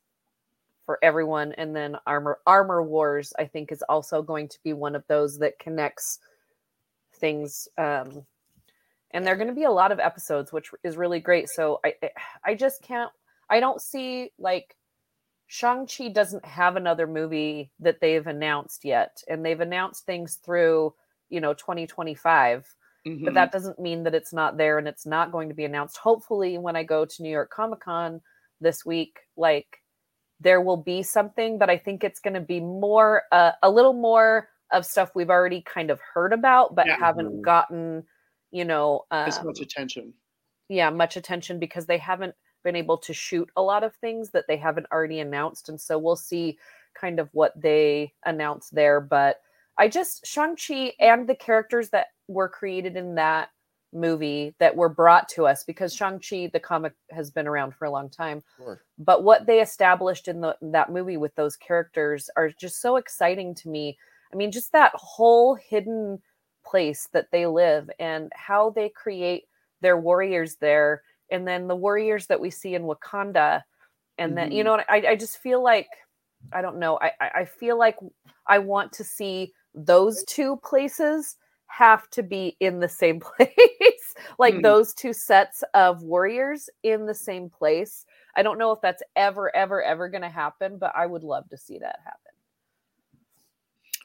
[0.87, 1.53] for everyone.
[1.53, 5.39] And then Armor Armor Wars, I think, is also going to be one of those
[5.39, 6.19] that connects
[7.15, 7.69] things.
[7.79, 8.27] Um,
[9.13, 11.49] and they're going to be a lot of episodes, which is really great.
[11.49, 11.95] So I-
[12.45, 13.13] I just can't.
[13.49, 14.77] I don't see like
[15.47, 19.23] Shang-Chi doesn't have another movie that they've announced yet.
[19.29, 20.95] And they've announced things through,
[21.29, 22.75] you know, 2025.
[23.05, 23.25] Mhm.
[23.25, 25.97] But that doesn't mean that it's not there and it's not going to be announced.
[25.99, 28.21] Hopefully, when I go to New York Comic Con
[28.61, 29.79] this week, like
[30.41, 33.95] there will be something, but I think it's going to be more, uh, a little
[33.95, 36.97] more of stuff we've already kind of heard about, but Yeah.
[37.01, 38.05] haven't gotten,
[38.53, 40.15] you know, as um, much attention.
[40.69, 44.47] yeah, much attention because they haven't been able to shoot a lot of things that
[44.49, 45.69] they haven't already announced.
[45.69, 46.59] And so we'll see
[46.99, 49.01] kind of what they announce there.
[49.01, 49.41] But
[49.79, 53.51] I just, Shang-Chi and the characters that were created in that
[53.93, 57.91] movie that were brought to us because Shang-Chi, the comic, has been around for a
[57.91, 58.83] long time Sure.
[58.99, 63.55] but what they established in the that movie with those characters are just so exciting
[63.55, 63.97] to me
[64.33, 66.21] i mean just that whole hidden
[66.67, 69.45] place that they live and how they create
[69.81, 71.03] their warriors there
[71.35, 73.63] and then the warriors that we see in wakanda
[74.19, 74.65] and then you Mhm.
[74.65, 75.89] know I, I just feel like
[76.53, 77.99] i don't know I, I feel like
[78.49, 81.37] i want to see those two places
[81.69, 84.63] have to be in the same place like Hmm.
[84.63, 89.55] those two sets of warriors in the same place I don't know if that's ever,
[89.55, 92.33] ever, ever going to happen, but I would love to see that happen.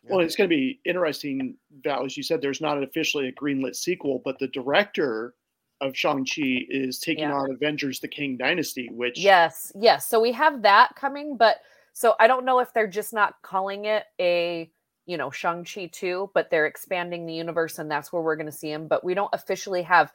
[0.07, 2.05] Well, it's going to be interesting, Val.
[2.05, 5.35] As you said, there's not officially a greenlit sequel, but the director
[5.81, 7.35] of Shang-Chi is taking Yeah.
[7.35, 10.07] on Avengers the Kang Dynasty, which Yes, yes.
[10.07, 11.57] So we have that coming, but
[11.93, 14.69] so I don't know if they're just not calling it a,
[15.05, 18.51] you know, Shang-Chi 2, but they're expanding the universe and that's where we're going to
[18.51, 18.87] see him.
[18.87, 20.11] But we don't officially have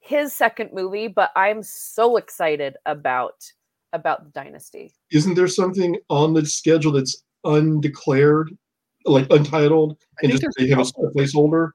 [0.00, 3.50] his second movie, but I'm so excited about
[3.94, 4.92] about the dynasty.
[5.10, 8.56] Isn't there something on the schedule that's undeclared,
[9.06, 11.70] like untitled, I and think just they have a, a placeholder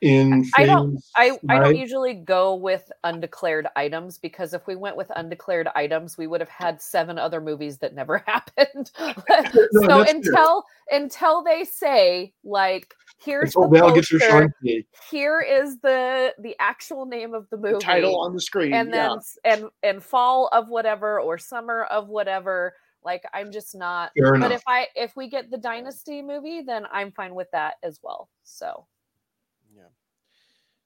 [0.00, 4.74] in I don't- phase I, I don't usually go with undeclared items because if we
[4.76, 8.90] went with undeclared items, we would have had seven other movies that never happened.
[8.98, 10.04] No, so that's fair.
[10.16, 14.84] until until they say like here's oh, the Val gets her poster, Shang-Chi.
[15.10, 18.72] here is the the actual name of the the movie title on the screen.
[18.72, 19.10] and then
[19.44, 19.52] yeah.
[19.54, 24.36] and and fall of whatever or summer of whatever like i'm just not Fair but
[24.46, 24.52] enough.
[24.52, 28.28] if i if we get the dynasty movie then i'm fine with that as well
[28.44, 28.89] so Yeah.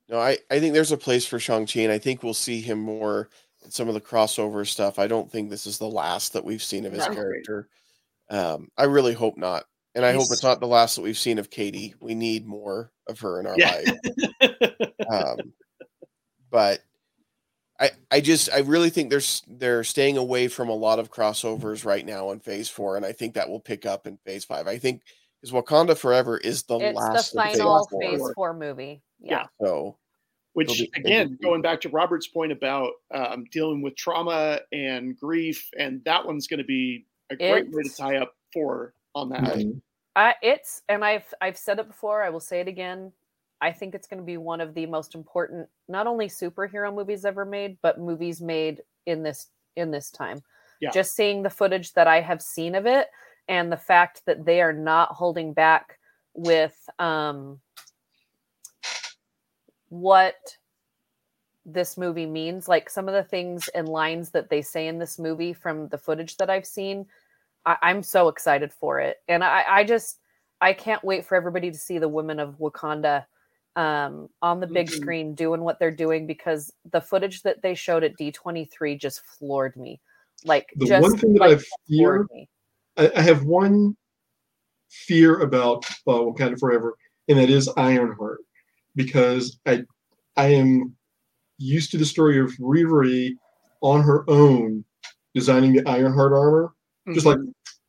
[0.09, 2.79] No, I, I think there's a place for Shang-Chi, and I think we'll see him
[2.79, 3.31] more
[3.65, 4.99] in some of the crossover stuff.
[4.99, 7.15] I don't think this is the last that we've seen of his Right.
[7.15, 7.69] character.
[8.29, 9.65] Um, I really hope not.
[9.95, 11.95] And I hope it's not the last that we've seen of Katy.
[12.01, 13.81] We need more of her in our Yeah.
[14.41, 14.91] life.
[15.09, 15.53] Um,
[16.51, 16.81] but
[17.79, 21.85] I I just I really think there's they're staying away from a lot of crossovers
[21.85, 24.67] right now in phase four, and I think that will pick up in phase five.
[24.67, 25.03] I think
[25.41, 28.01] because Wakanda Forever is the it's last the of phase final four.
[28.01, 29.97] phase four movie yeah, So
[30.53, 35.19] Which be- again, be- going back to Robert's point about um, dealing with trauma and
[35.19, 39.29] grief, and that one's going to be a great way to tie up four on
[39.31, 39.43] that.
[39.43, 39.67] Right.
[39.67, 39.81] Mhm.
[40.17, 43.11] I, it's and i've i've said it before i will say it again
[43.61, 47.25] i think it's going to be one of the most important not only superhero movies
[47.25, 50.41] ever made but movies made in this in this time
[50.81, 50.91] Yeah.
[50.93, 53.09] just seeing the footage that i have seen of it
[53.49, 55.99] and the fact that they are not holding back
[56.35, 57.59] with um
[60.01, 60.57] what
[61.65, 62.69] this movie means.
[62.69, 65.99] Like some of the things and lines that they say in this movie from the
[65.99, 67.07] footage that i've seen
[67.65, 69.19] I, i'm so excited for it.
[69.29, 70.19] And i i just
[70.61, 73.25] i can't wait for everybody to see the women of wakanda
[73.77, 74.93] um on the big Mhm.
[74.93, 79.77] screen doing what they're doing because the footage that they showed at d23 just floored
[79.77, 80.01] me.
[80.45, 82.27] Like The just one thing that like, I fear
[82.97, 83.97] I, I have one
[84.91, 86.95] fear about uh, Wakanda Forever,
[87.29, 88.41] and that is Ironheart,
[88.97, 89.83] because I
[90.37, 90.95] I am
[91.59, 93.37] used to the story of Riri
[93.81, 94.85] on her own
[95.35, 96.75] designing the Ironheart armor,
[97.13, 97.39] just like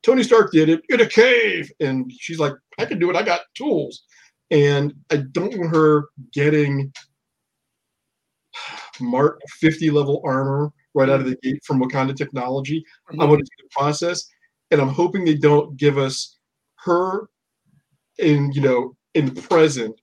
[0.04, 3.16] Tony Stark did it in a cave, and she's like, I can do it.
[3.16, 4.04] I got tools,
[4.52, 6.92] and I don't want her getting
[9.00, 12.84] Mark 50 level armor right out of the gate from Wakanda Technology.
[13.12, 13.22] Mhm.
[13.22, 14.28] I want to see the process,
[14.72, 16.38] and I'm hoping they don't give us
[16.84, 17.30] her
[18.20, 20.00] in you know in the present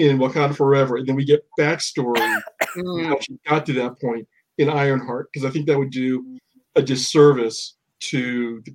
[0.00, 2.16] in Wakanda Forever, and then we get backstory
[2.76, 3.06] Mhm.
[3.06, 4.26] how she got to that point
[4.58, 6.38] in Ironheart, because I think that would do
[6.76, 7.76] a disservice
[8.10, 8.74] to the,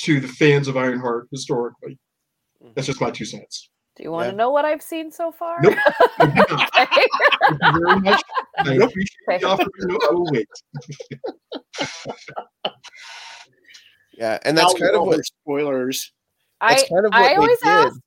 [0.00, 1.98] to the fans of Ironheart historically.
[2.74, 3.70] That's just my two cents.
[3.96, 4.36] do you want to Yeah.
[4.36, 5.74] know what i've seen so far Nope.
[6.18, 6.36] Thank
[7.62, 8.22] you very much.
[8.58, 8.90] I Nope.
[8.90, 9.64] appreciate the offer.
[9.80, 10.48] No, I will wait.
[14.12, 16.12] yeah, and that's Out kind of what spoilers.
[16.60, 17.68] that's I, kind of what I they always did.
[17.68, 18.00] ask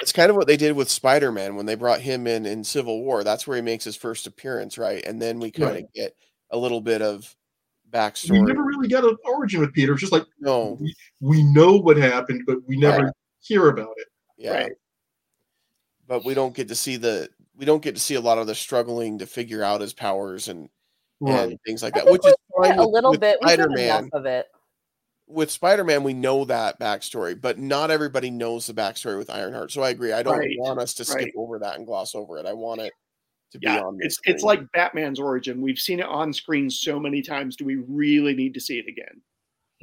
[0.00, 3.02] It's kind of what they did with Spider-Man when they brought him in in Civil
[3.02, 3.22] War.
[3.22, 5.04] That's where he makes his first appearance, right?
[5.04, 5.92] And then we kind of Right.
[5.94, 6.16] get
[6.50, 7.34] a little bit of
[7.90, 8.32] backstory.
[8.32, 9.92] We never really got an origin with Peter.
[9.92, 13.12] It's just like no, we, we know what happened, but we never Right.
[13.40, 14.08] hear about it.
[14.36, 14.72] yeah, Right.
[16.06, 18.46] but we don't get to see the we don't get to see a lot of
[18.46, 20.68] the struggling to figure out his powers and
[21.26, 23.98] and things like that, which is fine a with, little with bit we get Spider-Man.
[24.04, 24.46] enough of it
[25.30, 29.70] With Spider-Man, we know that backstory, but not everybody knows the backstory with Ironheart.
[29.70, 30.12] So I agree.
[30.12, 31.32] I don't Right, want us to skip right.
[31.36, 32.46] over that and gloss over it.
[32.46, 32.92] I want it
[33.52, 33.96] to be on.
[33.96, 35.60] the it's it's like Batman's origin.
[35.60, 37.56] We've seen it on screen so many times.
[37.56, 39.20] Do we really need to see it again?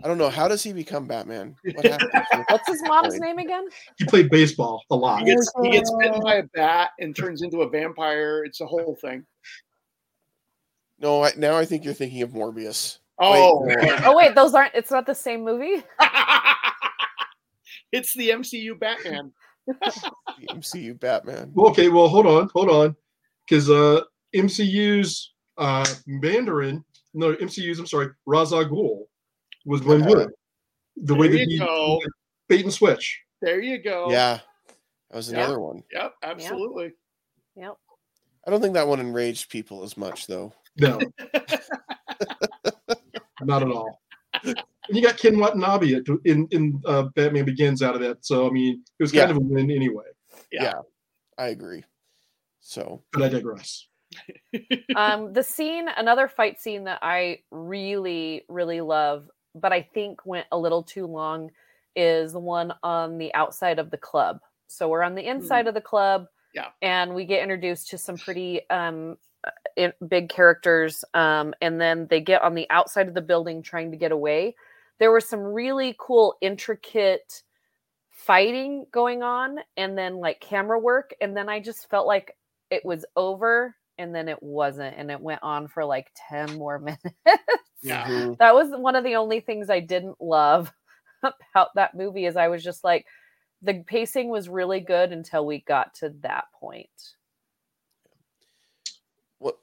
[0.04, 1.56] I don't know how does he become Batman?
[1.74, 2.02] What?
[2.50, 3.66] What's his mom's name again?
[3.98, 5.20] He played baseball a lot.
[5.22, 8.44] He gets he gets bitten by a bat and turns into a vampire.
[8.46, 9.26] It's a whole thing.
[11.00, 13.00] no, I, now I think you're thinking of Morbius.
[13.20, 14.76] Oh, Wait, Oh wait, those aren't.
[14.76, 15.84] It's not the same movie.
[17.92, 19.32] it's the MCU Batman.
[19.68, 21.52] the MCU Batman.
[21.58, 22.96] Okay, well, hold on, hold on,
[23.48, 24.02] because uh,
[24.36, 29.06] MCU's uh, Mandarin, no, MCU's, I'm sorry, Ra's al Ghul
[29.66, 30.10] was Glenn Yeah.
[30.10, 30.30] Wood.
[30.98, 32.00] The way that you he go.
[32.48, 33.20] bait and switch.
[33.42, 34.10] There you go.
[34.12, 34.40] Yeah,
[35.10, 35.40] that was Yeah.
[35.40, 35.84] another one.
[35.92, 36.14] Yep.
[36.24, 36.94] Absolutely.
[37.56, 37.76] Yep.
[38.46, 40.54] I don't think that one enraged people as much though.
[40.78, 41.00] No,
[43.42, 44.00] not at all.
[44.44, 44.56] And
[44.96, 48.84] you got Ken Watanabe in in uh, Batman Begins out of that, so I mean,
[49.00, 49.36] it was kind Yeah.
[49.36, 50.06] of a win anyway.
[50.52, 50.74] Yeah.
[51.38, 51.84] I agree.
[52.62, 53.88] So But I digress.
[54.96, 60.48] um the scene another fight scene that i really really love but i think went
[60.54, 61.52] a little too long
[61.98, 65.74] is the one on the outside of the club so we're on the inside of
[65.74, 66.26] the club
[66.56, 66.68] Yeah.
[66.82, 69.18] and we get introduced to some pretty um
[69.78, 73.92] in, big characters um and then they get on the outside of the building trying
[73.92, 74.56] to get away
[75.00, 77.44] there was some really cool intricate
[78.10, 82.36] fighting going on and then like camera work and then i just felt like
[82.72, 86.80] it was over and then it wasn't and it went on for like 10 more
[86.80, 87.16] minutes
[87.82, 88.06] Yeah.
[88.08, 88.38] mhm.
[88.40, 90.72] that was one of the only things i didn't love
[91.24, 93.06] about that movie is i was just like
[93.62, 96.90] the pacing was really good until we got to that point
[99.40, 99.58] what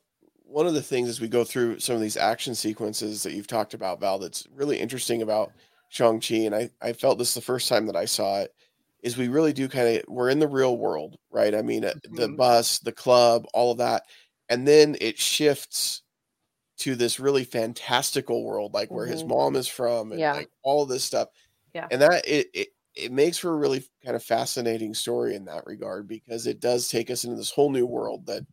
[0.54, 3.48] one of the things as we go through some of these action sequences that you've
[3.48, 5.52] talked about, Val, that's really interesting about
[5.88, 8.52] Shang-Chi, and I, I felt this the first time that I saw it,
[9.02, 11.54] is we really do kind of we're in the real world, right?
[11.54, 12.36] I mean, uh, the Mhm.
[12.36, 14.04] bus, the club, all of that,
[14.48, 16.02] and then it shifts
[16.78, 19.28] to this really fantastical world, like where his Mhm.
[19.28, 20.32] mom is from, and Yeah.
[20.32, 21.28] like all this stuff.
[21.74, 21.90] Yeah.
[21.90, 25.66] and that it, it it makes for a really kind of fascinating story in that
[25.66, 28.44] regard because it does take us into this whole new world that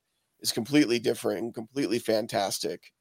[0.41, 2.91] is completely different and completely fantastic.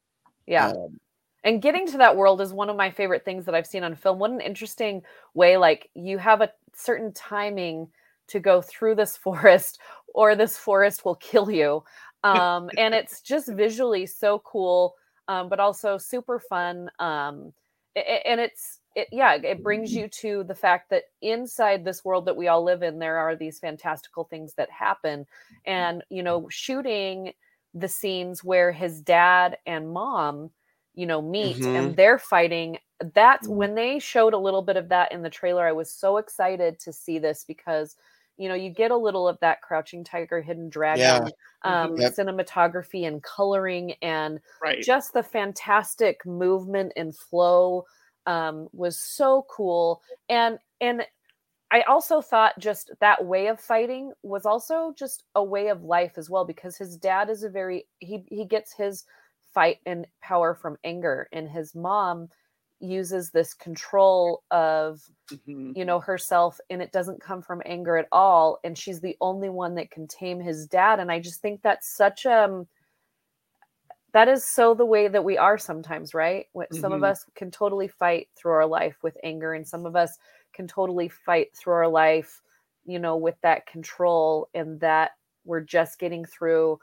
[0.47, 0.99] yeah Um,
[1.43, 3.95] and getting to that world is one of my favorite things that I've seen on
[3.95, 4.19] film.
[4.19, 5.01] What an interesting
[5.33, 7.87] way, like you have a certain timing
[8.27, 9.79] to go through this forest,
[10.13, 11.83] or this forest will kill you.
[12.23, 14.95] Um, and it's just visually so cool,
[15.27, 16.89] um, but also super fun.
[16.99, 17.53] Um,
[17.95, 22.35] and it's it, yeah, it brings you to the fact that inside this world that
[22.37, 25.25] we all live in, there are these fantastical things that happen.
[25.65, 27.33] And you know, shooting
[27.73, 30.51] the scenes where his dad and mom
[30.93, 31.71] you know meet Mhm.
[31.73, 32.77] and they're fighting
[33.13, 33.47] that's Mhm.
[33.47, 36.77] when they showed a little bit of that in the trailer i was so excited
[36.79, 37.95] to see this because
[38.37, 41.31] you know you get a little of that crouching tiger hidden dragon
[41.61, 42.15] um, Yep.
[42.17, 44.85] cinematography and coloring and Right.
[44.85, 47.85] just the fantastic movement and flow
[48.27, 51.03] um, was so cool and and
[51.71, 56.17] i also thought just that way of fighting was also just a way of life
[56.17, 59.05] as well because his dad is a very he he gets his
[59.53, 62.29] fight and power from anger and his mom
[62.79, 65.01] uses this control of
[65.31, 65.75] Mhm.
[65.75, 69.49] you know herself and it doesn't come from anger at all and she's the only
[69.49, 72.67] one that can tame his dad and i just think that's such um
[74.13, 77.11] that is so the way that we are sometimes right What- some of Mhm.
[77.11, 80.17] us can totally fight through our life with anger and some of us
[80.53, 82.41] can totally fight through our life
[82.85, 85.11] you know with that control and that
[85.45, 86.79] we're just getting through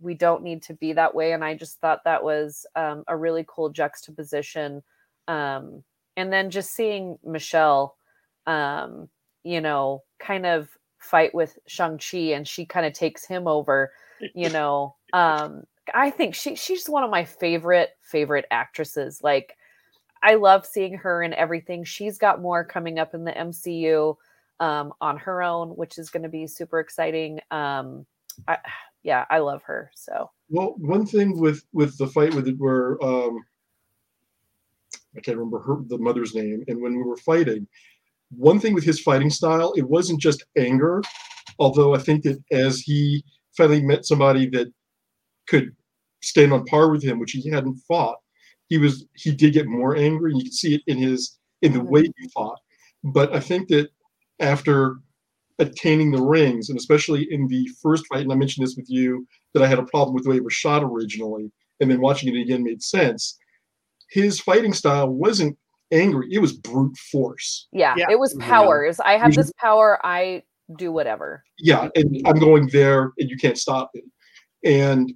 [0.00, 3.16] we don't need to be that way and i just thought that was um, a
[3.16, 4.82] really cool juxtaposition
[5.28, 5.82] um,
[6.16, 7.96] and then just seeing michelle
[8.46, 9.08] um,
[9.44, 13.92] you know kind of fight with shang-chi and she kind of takes him over
[14.34, 15.62] you know um,
[15.94, 19.56] i think she she's one of my favorite favorite actresses like
[20.22, 24.16] i love seeing her in everything she's got more coming up in the mcu
[24.60, 28.04] um, on her own which is going to be super exciting um,
[28.46, 28.58] I,
[29.04, 33.02] yeah i love her so Well, one thing with with the fight with it where
[33.02, 33.44] um,
[35.16, 37.66] I can't remember her the mother's name, and when we were fighting,
[38.30, 41.02] one thing with his fighting style, it wasn't just anger.
[41.58, 43.24] Although I think that as he
[43.56, 44.68] finally met somebody that
[45.48, 45.74] could
[46.22, 48.16] stand on par with him, which he hadn't fought,
[48.68, 50.32] he was he did get more angry.
[50.32, 52.58] and You could see it in his in the way he fought.
[53.04, 53.88] But I think that
[54.40, 54.96] after
[55.58, 59.26] attaining the rings, and especially in the first fight, and I mentioned this with you,
[59.54, 61.50] that I had a problem with the way it was shot originally,
[61.80, 63.36] and then watching it again made sense.
[64.10, 65.56] His fighting style wasn't
[65.90, 67.66] angry; it was brute force.
[67.72, 68.06] yeah, Yeah.
[68.10, 70.42] it was power it was, i have this power i
[70.76, 74.04] do whatever Yeah, and I'm going there, and you can't stop it.
[74.64, 75.10] and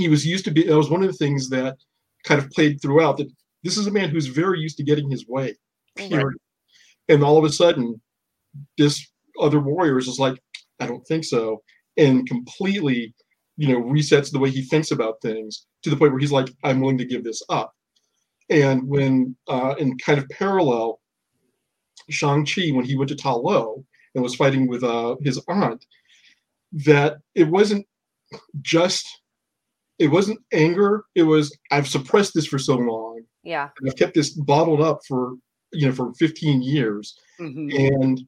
[0.00, 0.64] he was used to be.
[0.64, 1.76] That was one of the things that
[2.24, 3.18] kind of played throughout.
[3.18, 3.30] That
[3.64, 5.56] this is a man who's very used to getting his way,
[5.96, 6.38] period.
[7.08, 8.00] And all of a sudden,
[8.78, 9.04] this
[9.40, 10.40] other warrior is like,
[10.80, 11.62] I don't think so,
[11.96, 13.14] and completely,
[13.56, 16.48] you know, resets the way he thinks about things to the point where he's like,
[16.64, 17.72] I'm willing to give this up.
[18.48, 21.00] And when, uh, in kind of parallel,
[22.08, 23.84] Shang-Chi, when he went to Ta Lo
[24.14, 25.84] and was fighting with uh, his aunt,
[26.72, 27.86] that it wasn't
[28.60, 29.19] just,
[30.00, 31.04] it wasn't anger.
[31.14, 33.20] It was, I've suppressed this for so long.
[33.44, 33.68] Yeah.
[33.86, 35.34] I've kept this bottled up for,
[35.72, 37.16] you know, for 15 years.
[37.40, 37.92] Mhm.
[37.94, 38.20] And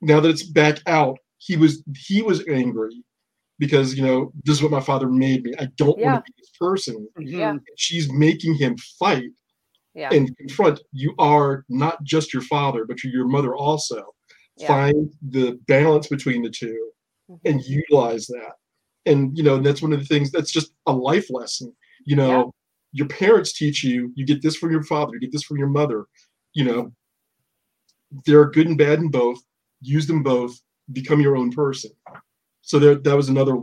[0.00, 3.04] now that it's back out, he was, he was angry
[3.58, 5.52] because, you know, this is what my father made me.
[5.58, 6.12] I don't Yeah.
[6.14, 7.06] want to be this person.
[7.18, 7.52] Yeah.
[7.54, 7.60] Mhm.
[7.76, 9.30] She's making him fight
[9.94, 10.08] Yeah.
[10.12, 14.02] and confront you are not just your father but you're your mother also
[14.56, 14.68] Yeah.
[14.68, 16.92] find the balance between the two
[17.30, 17.40] Mhm.
[17.44, 18.52] and utilize that
[19.06, 21.72] and you know that's one of the things that's just a life lesson
[22.04, 22.44] you know Yeah.
[22.92, 25.68] your parents teach you you get this from your father you get this from your
[25.68, 26.06] mother
[26.52, 26.92] you know
[28.26, 29.38] there are good and bad in both
[29.80, 30.60] use them both
[30.92, 31.90] become your own person
[32.62, 33.56] so there that was another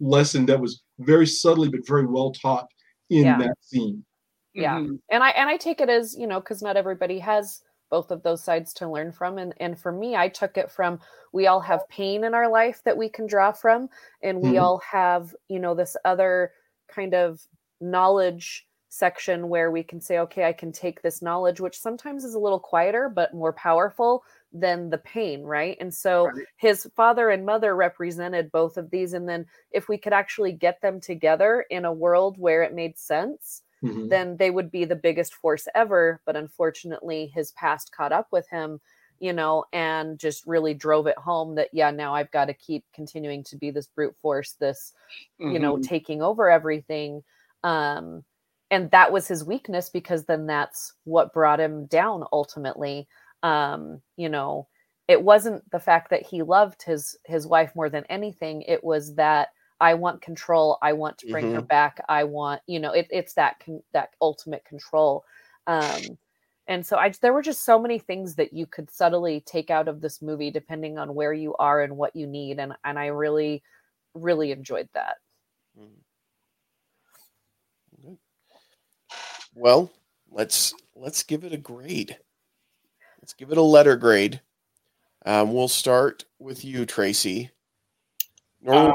[0.00, 2.66] lesson that was very subtly but very well taught
[3.10, 3.38] in Yeah.
[3.38, 4.04] that scene
[4.52, 4.78] Yeah.
[4.80, 4.98] Mhm.
[5.10, 7.62] and i and i take it as you know because not everybody has
[7.94, 10.98] both of those sides to learn from and and for me i took it from
[11.32, 13.88] we all have pain in our life that we can draw from
[14.20, 14.58] and we Mhm.
[14.58, 16.52] all have you know this other
[16.88, 17.46] kind of
[17.80, 22.34] knowledge section where we can say okay i can take this knowledge which sometimes is
[22.34, 26.46] a little quieter but more powerful than the pain right and so Right.
[26.56, 30.80] his father and mother represented both of these and then if we could actually get
[30.80, 34.10] them together in a world where it made sense Mhm.
[34.10, 36.20] then they would be the biggest force ever.
[36.26, 38.80] But unfortunately, his past caught up with him,
[39.20, 42.84] you know, and just really drove it home that, yeah, now I've got to keep
[42.94, 44.92] continuing to be this brute force, this,
[45.46, 45.82] you know, Mhm.
[45.82, 47.22] taking over everything.
[47.62, 48.24] Um,
[48.70, 53.08] and that was his weakness because then that's what brought him down ultimately.
[53.42, 54.68] Um, you know,
[55.06, 58.62] it wasn't the fact that he loved his his wife more than anything.
[58.62, 59.48] It was that
[59.84, 60.78] I want control.
[60.80, 62.02] I want to bring her back.
[62.08, 65.26] I want, you know, it, it's that con- that ultimate control.
[65.66, 66.16] Um,
[66.66, 69.86] and so I there were just so many things that you could subtly take out
[69.86, 73.08] of this movie depending on where you are and what you need, and and I
[73.08, 73.62] really,
[74.14, 75.16] really enjoyed that.
[75.78, 75.90] Mhm.
[78.02, 78.16] Good.
[79.54, 79.92] Well,
[80.30, 82.16] let's let's give it a grade.
[83.20, 84.40] Let's give it a letter grade.
[85.26, 87.50] Um, we'll start with you, Tracy.
[88.62, 88.94] Normally,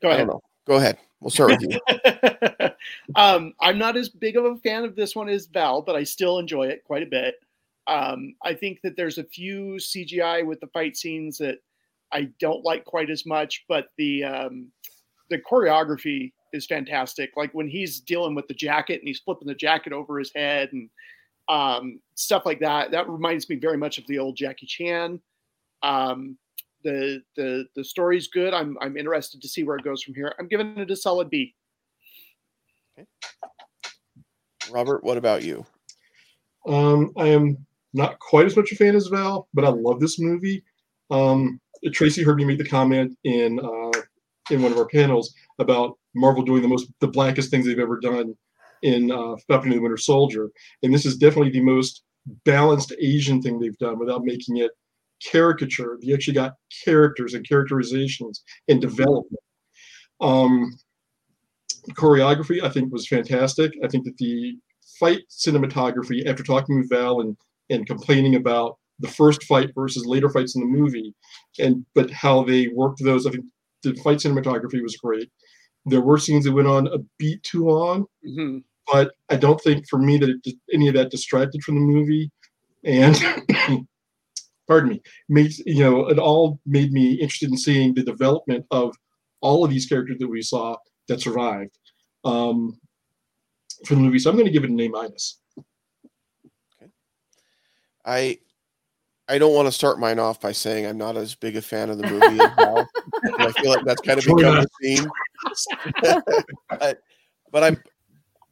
[0.00, 0.28] Go ahead.
[0.66, 0.98] Go ahead.
[1.20, 2.68] We'll start with you.
[3.16, 6.04] um, I'm not as big of a fan of this one as Val, but I
[6.04, 7.36] still enjoy it quite a bit.
[7.86, 11.58] Um, I think that there's a few CGI with the fight scenes that
[12.12, 14.68] I don't like quite as much, but the um,
[15.30, 17.30] the choreography is fantastic.
[17.36, 20.70] Like when he's dealing with the jacket and he's flipping the jacket over his head
[20.72, 20.88] and
[21.48, 22.90] um, stuff like that.
[22.90, 25.20] That reminds me very much of the old Jackie Chan.
[25.82, 26.36] Um,
[26.84, 28.54] the the the story's good.
[28.54, 30.34] I'm I'm interested to see where it goes from here.
[30.38, 31.54] I'm giving it a solid B.
[34.70, 35.64] Robert, what about you?
[36.66, 40.18] Um, I am not quite as much a fan as Val, but I love this
[40.18, 40.62] movie.
[41.10, 41.60] Um,
[41.92, 44.00] Tracy heard me make the comment in uh,
[44.50, 47.98] in one of our panels about Marvel doing the most the blackest things they've ever
[47.98, 48.36] done
[48.82, 50.50] in uh, Falcon and the Winter Soldier,
[50.82, 52.02] and this is definitely the most
[52.44, 54.70] balanced Asian thing they've done without making it
[55.24, 55.98] caricature.
[56.00, 56.54] You actually got
[56.84, 59.42] characters and characterizations and development.
[60.20, 60.72] Um,
[61.92, 63.72] choreography, I think, was fantastic.
[63.84, 64.56] I think that the
[64.98, 67.36] fight cinematography, after talking with Val and
[67.70, 71.14] and complaining about the first fight versus later fights in the movie,
[71.58, 73.44] and but how they worked those, I think
[73.82, 75.30] the fight cinematography was great.
[75.86, 78.64] There were scenes that went on a beat too long, Mhm.
[78.92, 82.30] but I don't think for me that it, any of that distracted from the movie.
[82.84, 83.16] And
[84.68, 88.94] pardon me, makes you know it all made me interested in seeing the development of
[89.40, 90.76] all of these characters that we saw
[91.08, 91.78] that survived
[92.24, 92.78] um,
[93.84, 94.18] from the movie.
[94.18, 95.40] So I'm going to give it an A minus.
[98.04, 98.38] I
[99.28, 101.90] I don't want to start mine off by saying I'm not as big a fan
[101.90, 102.40] of the movie.
[103.38, 105.06] I feel like that's kind of become a theme.
[106.70, 107.02] but,
[107.50, 107.82] but I'm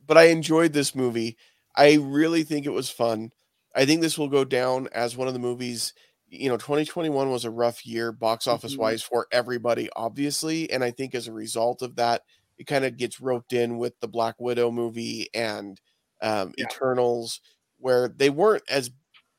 [0.06, 1.36] but I enjoyed this movie.
[1.74, 3.32] I really think it was fun.
[3.74, 5.92] I think this will go down as one of the movies.
[6.28, 10.90] You know, 2021 was a rough year box office wise for everybody, obviously, and I
[10.90, 12.22] think as a result of that,
[12.58, 15.80] it kind of gets roped in with the Black Widow movie and
[16.22, 16.70] um, Yeah.
[16.70, 17.40] Eternals,
[17.78, 18.90] where they weren't as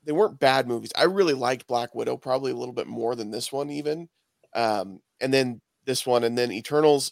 [0.04, 0.94] they weren't bad movies.
[0.96, 4.08] I really liked Black Widow probably a little bit more than this one even.
[4.54, 7.12] Um, and then this one and then Eternals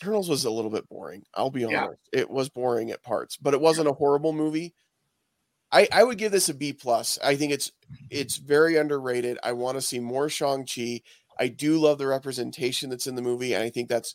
[0.00, 1.24] Eternals was a little bit boring.
[1.34, 1.86] I'll be Yeah.
[1.86, 2.00] honest.
[2.12, 4.74] It was boring at parts, but it wasn't a horrible movie.
[5.72, 7.18] I, I would give this a B plus.
[7.22, 7.72] I think it's
[8.10, 9.38] it's very underrated.
[9.42, 11.02] I want to see more Shang-Chi.
[11.38, 14.14] I do love the representation that's in the movie, and I think that's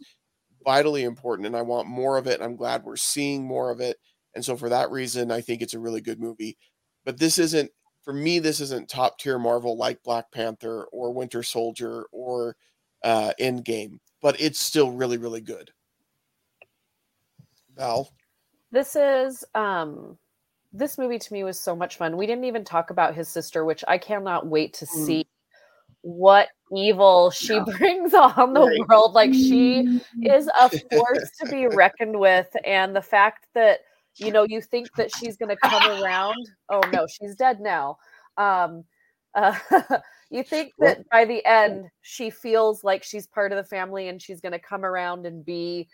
[0.64, 1.46] vitally important.
[1.46, 2.42] And I want more of it.
[2.42, 3.98] I'm glad we're seeing more of it.
[4.34, 6.58] And so for that reason, I think it's a really good movie.
[7.04, 7.70] But this isn't
[8.04, 12.56] for me, this isn't top tier Marvel like Black Panther or Winter Soldier or
[13.04, 15.72] uh Endgame, but it's still really, really good.
[17.76, 18.10] Val.
[18.72, 20.18] This is um
[20.74, 22.18] this movie to me was so much fun.
[22.18, 25.06] We didn't even talk about his sister, which I cannot wait to Mm.
[25.06, 25.28] see
[26.02, 27.66] what evil she Yeah.
[27.78, 28.80] brings on the Right.
[28.90, 29.14] world.
[29.14, 29.86] Like she
[30.24, 32.48] is a force to be reckoned with.
[32.66, 33.82] And the fact that,
[34.18, 36.48] you know, you think that she's gonna come around.
[36.70, 37.98] Oh no, she's dead now.
[38.38, 38.86] Um
[39.34, 39.56] uh,
[40.30, 44.22] you think that by the end she feels like she's part of the family and
[44.22, 45.88] she's going to come around and be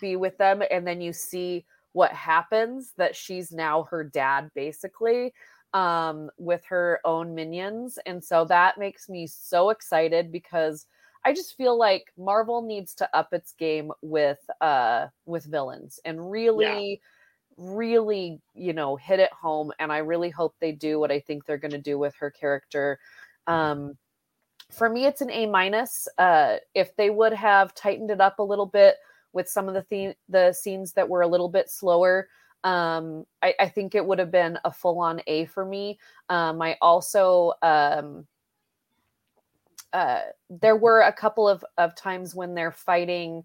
[0.00, 1.64] be with them and then you see
[1.96, 5.32] what happens that she's now her dad basically
[5.72, 10.84] um with her own minions and so that makes me so excited because
[11.24, 16.30] i just feel like marvel needs to up its game with uh with villains and
[16.30, 17.00] really
[17.56, 21.46] really you know hit it home and i really hope they do what i think
[21.46, 22.98] they're going to do with her character.
[23.46, 23.96] Um
[24.70, 28.42] for me it's an a minus uh if they would have tightened it up a
[28.42, 28.96] little bit
[29.36, 32.28] with some of the theme the scenes that were a little bit slower
[32.64, 36.76] um i, I think it would have been a full-on a for me um i
[36.82, 38.26] also um
[39.92, 43.44] uh there were a couple of of times when they're fighting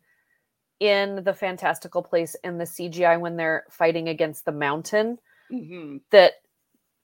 [0.79, 5.19] in the fantastical place in the cgi when they're fighting against the mountain
[5.51, 6.01] Mhm.
[6.11, 6.40] that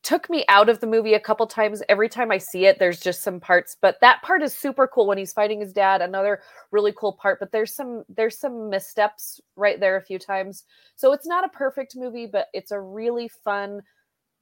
[0.07, 1.83] took me out of the movie a couple times.
[1.89, 5.05] Every time I see it, there's just some parts, but that part is super cool
[5.05, 6.01] when he's fighting his dad.
[6.01, 6.39] Another
[6.71, 10.63] really cool part, but there's some there's some missteps right there a few times.
[10.95, 13.81] So it's not a perfect movie, but it's a really fun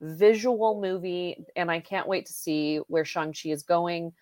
[0.01, 4.13] visual movie, and I can't wait to see where Shang Chi is going.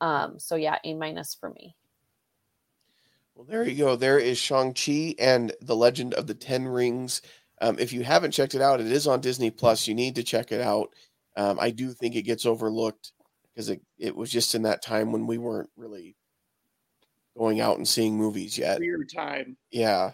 [0.00, 1.76] Um, so yeah, A minus for me.
[3.38, 3.94] Well, there you go.
[3.94, 7.22] There is Shang-Chi and the Legend of the Ten Rings.
[7.60, 9.88] Um, if you haven't checked it out, it is on Disney Plus.
[9.88, 10.90] You need to check it out.
[11.36, 13.12] Um, I do think it gets overlooked
[13.54, 16.16] because it, it was just in that time when we weren't really
[17.36, 18.80] going out and seeing movies yet.
[18.80, 19.56] Weird time.
[19.70, 20.12] Yeah.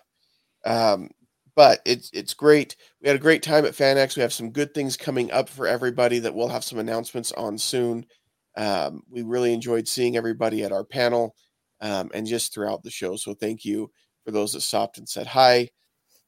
[0.64, 1.10] Um,
[1.56, 2.76] but it's it's great.
[3.00, 4.16] We had a great time at FanX.
[4.16, 7.58] We have some good things coming up for everybody that we'll have some announcements on
[7.58, 8.06] soon.
[8.56, 11.34] Um, we really enjoyed seeing everybody at our panel
[11.80, 13.16] um, and just throughout the show.
[13.16, 13.90] So thank you
[14.24, 15.70] for those that stopped and said hi.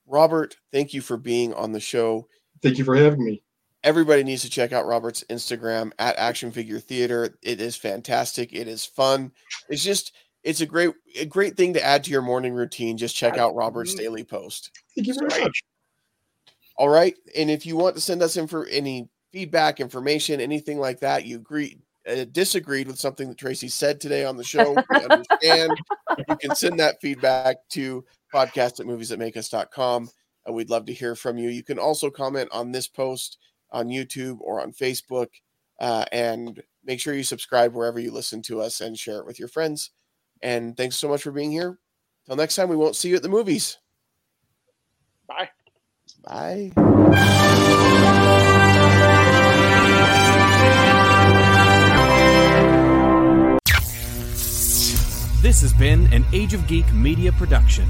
[0.07, 2.29] Robert, thank you for being on the show.
[2.63, 3.43] Thank you for having me.
[3.85, 7.37] Everybody needs to check out Robert's Instagram at Action Figure Theater.
[7.43, 8.53] It is fantastic.
[8.53, 9.33] It is fun.
[9.69, 12.97] It's just it's a great a great thing to add to your morning routine.
[12.97, 14.71] Just check out Robert's daily post.
[14.95, 15.43] Thank you very Right.
[15.45, 15.63] much.
[16.77, 17.15] All right.
[17.37, 21.25] And if you want to send us in for any feedback, information, anything like that,
[21.25, 21.79] you agree
[22.09, 25.73] uh, disagreed with something that Tracy said today on the show, we understand.
[26.29, 28.05] you can send that feedback to
[28.37, 30.11] podcast at movies that make us.com.
[30.45, 31.49] And we'd love to hear from you.
[31.49, 33.39] You can also comment on this post
[33.71, 35.29] on YouTube or on Facebook.
[35.81, 39.39] Uh, and make sure you subscribe wherever you listen to us and share it with
[39.39, 39.91] your friends.
[40.43, 41.79] And thanks so much for being here.
[42.27, 43.79] Till next time, we won't see you at the movies.
[45.27, 45.51] Bye.
[46.25, 46.73] Bye.
[55.43, 57.89] This has been an Age of Geek media production.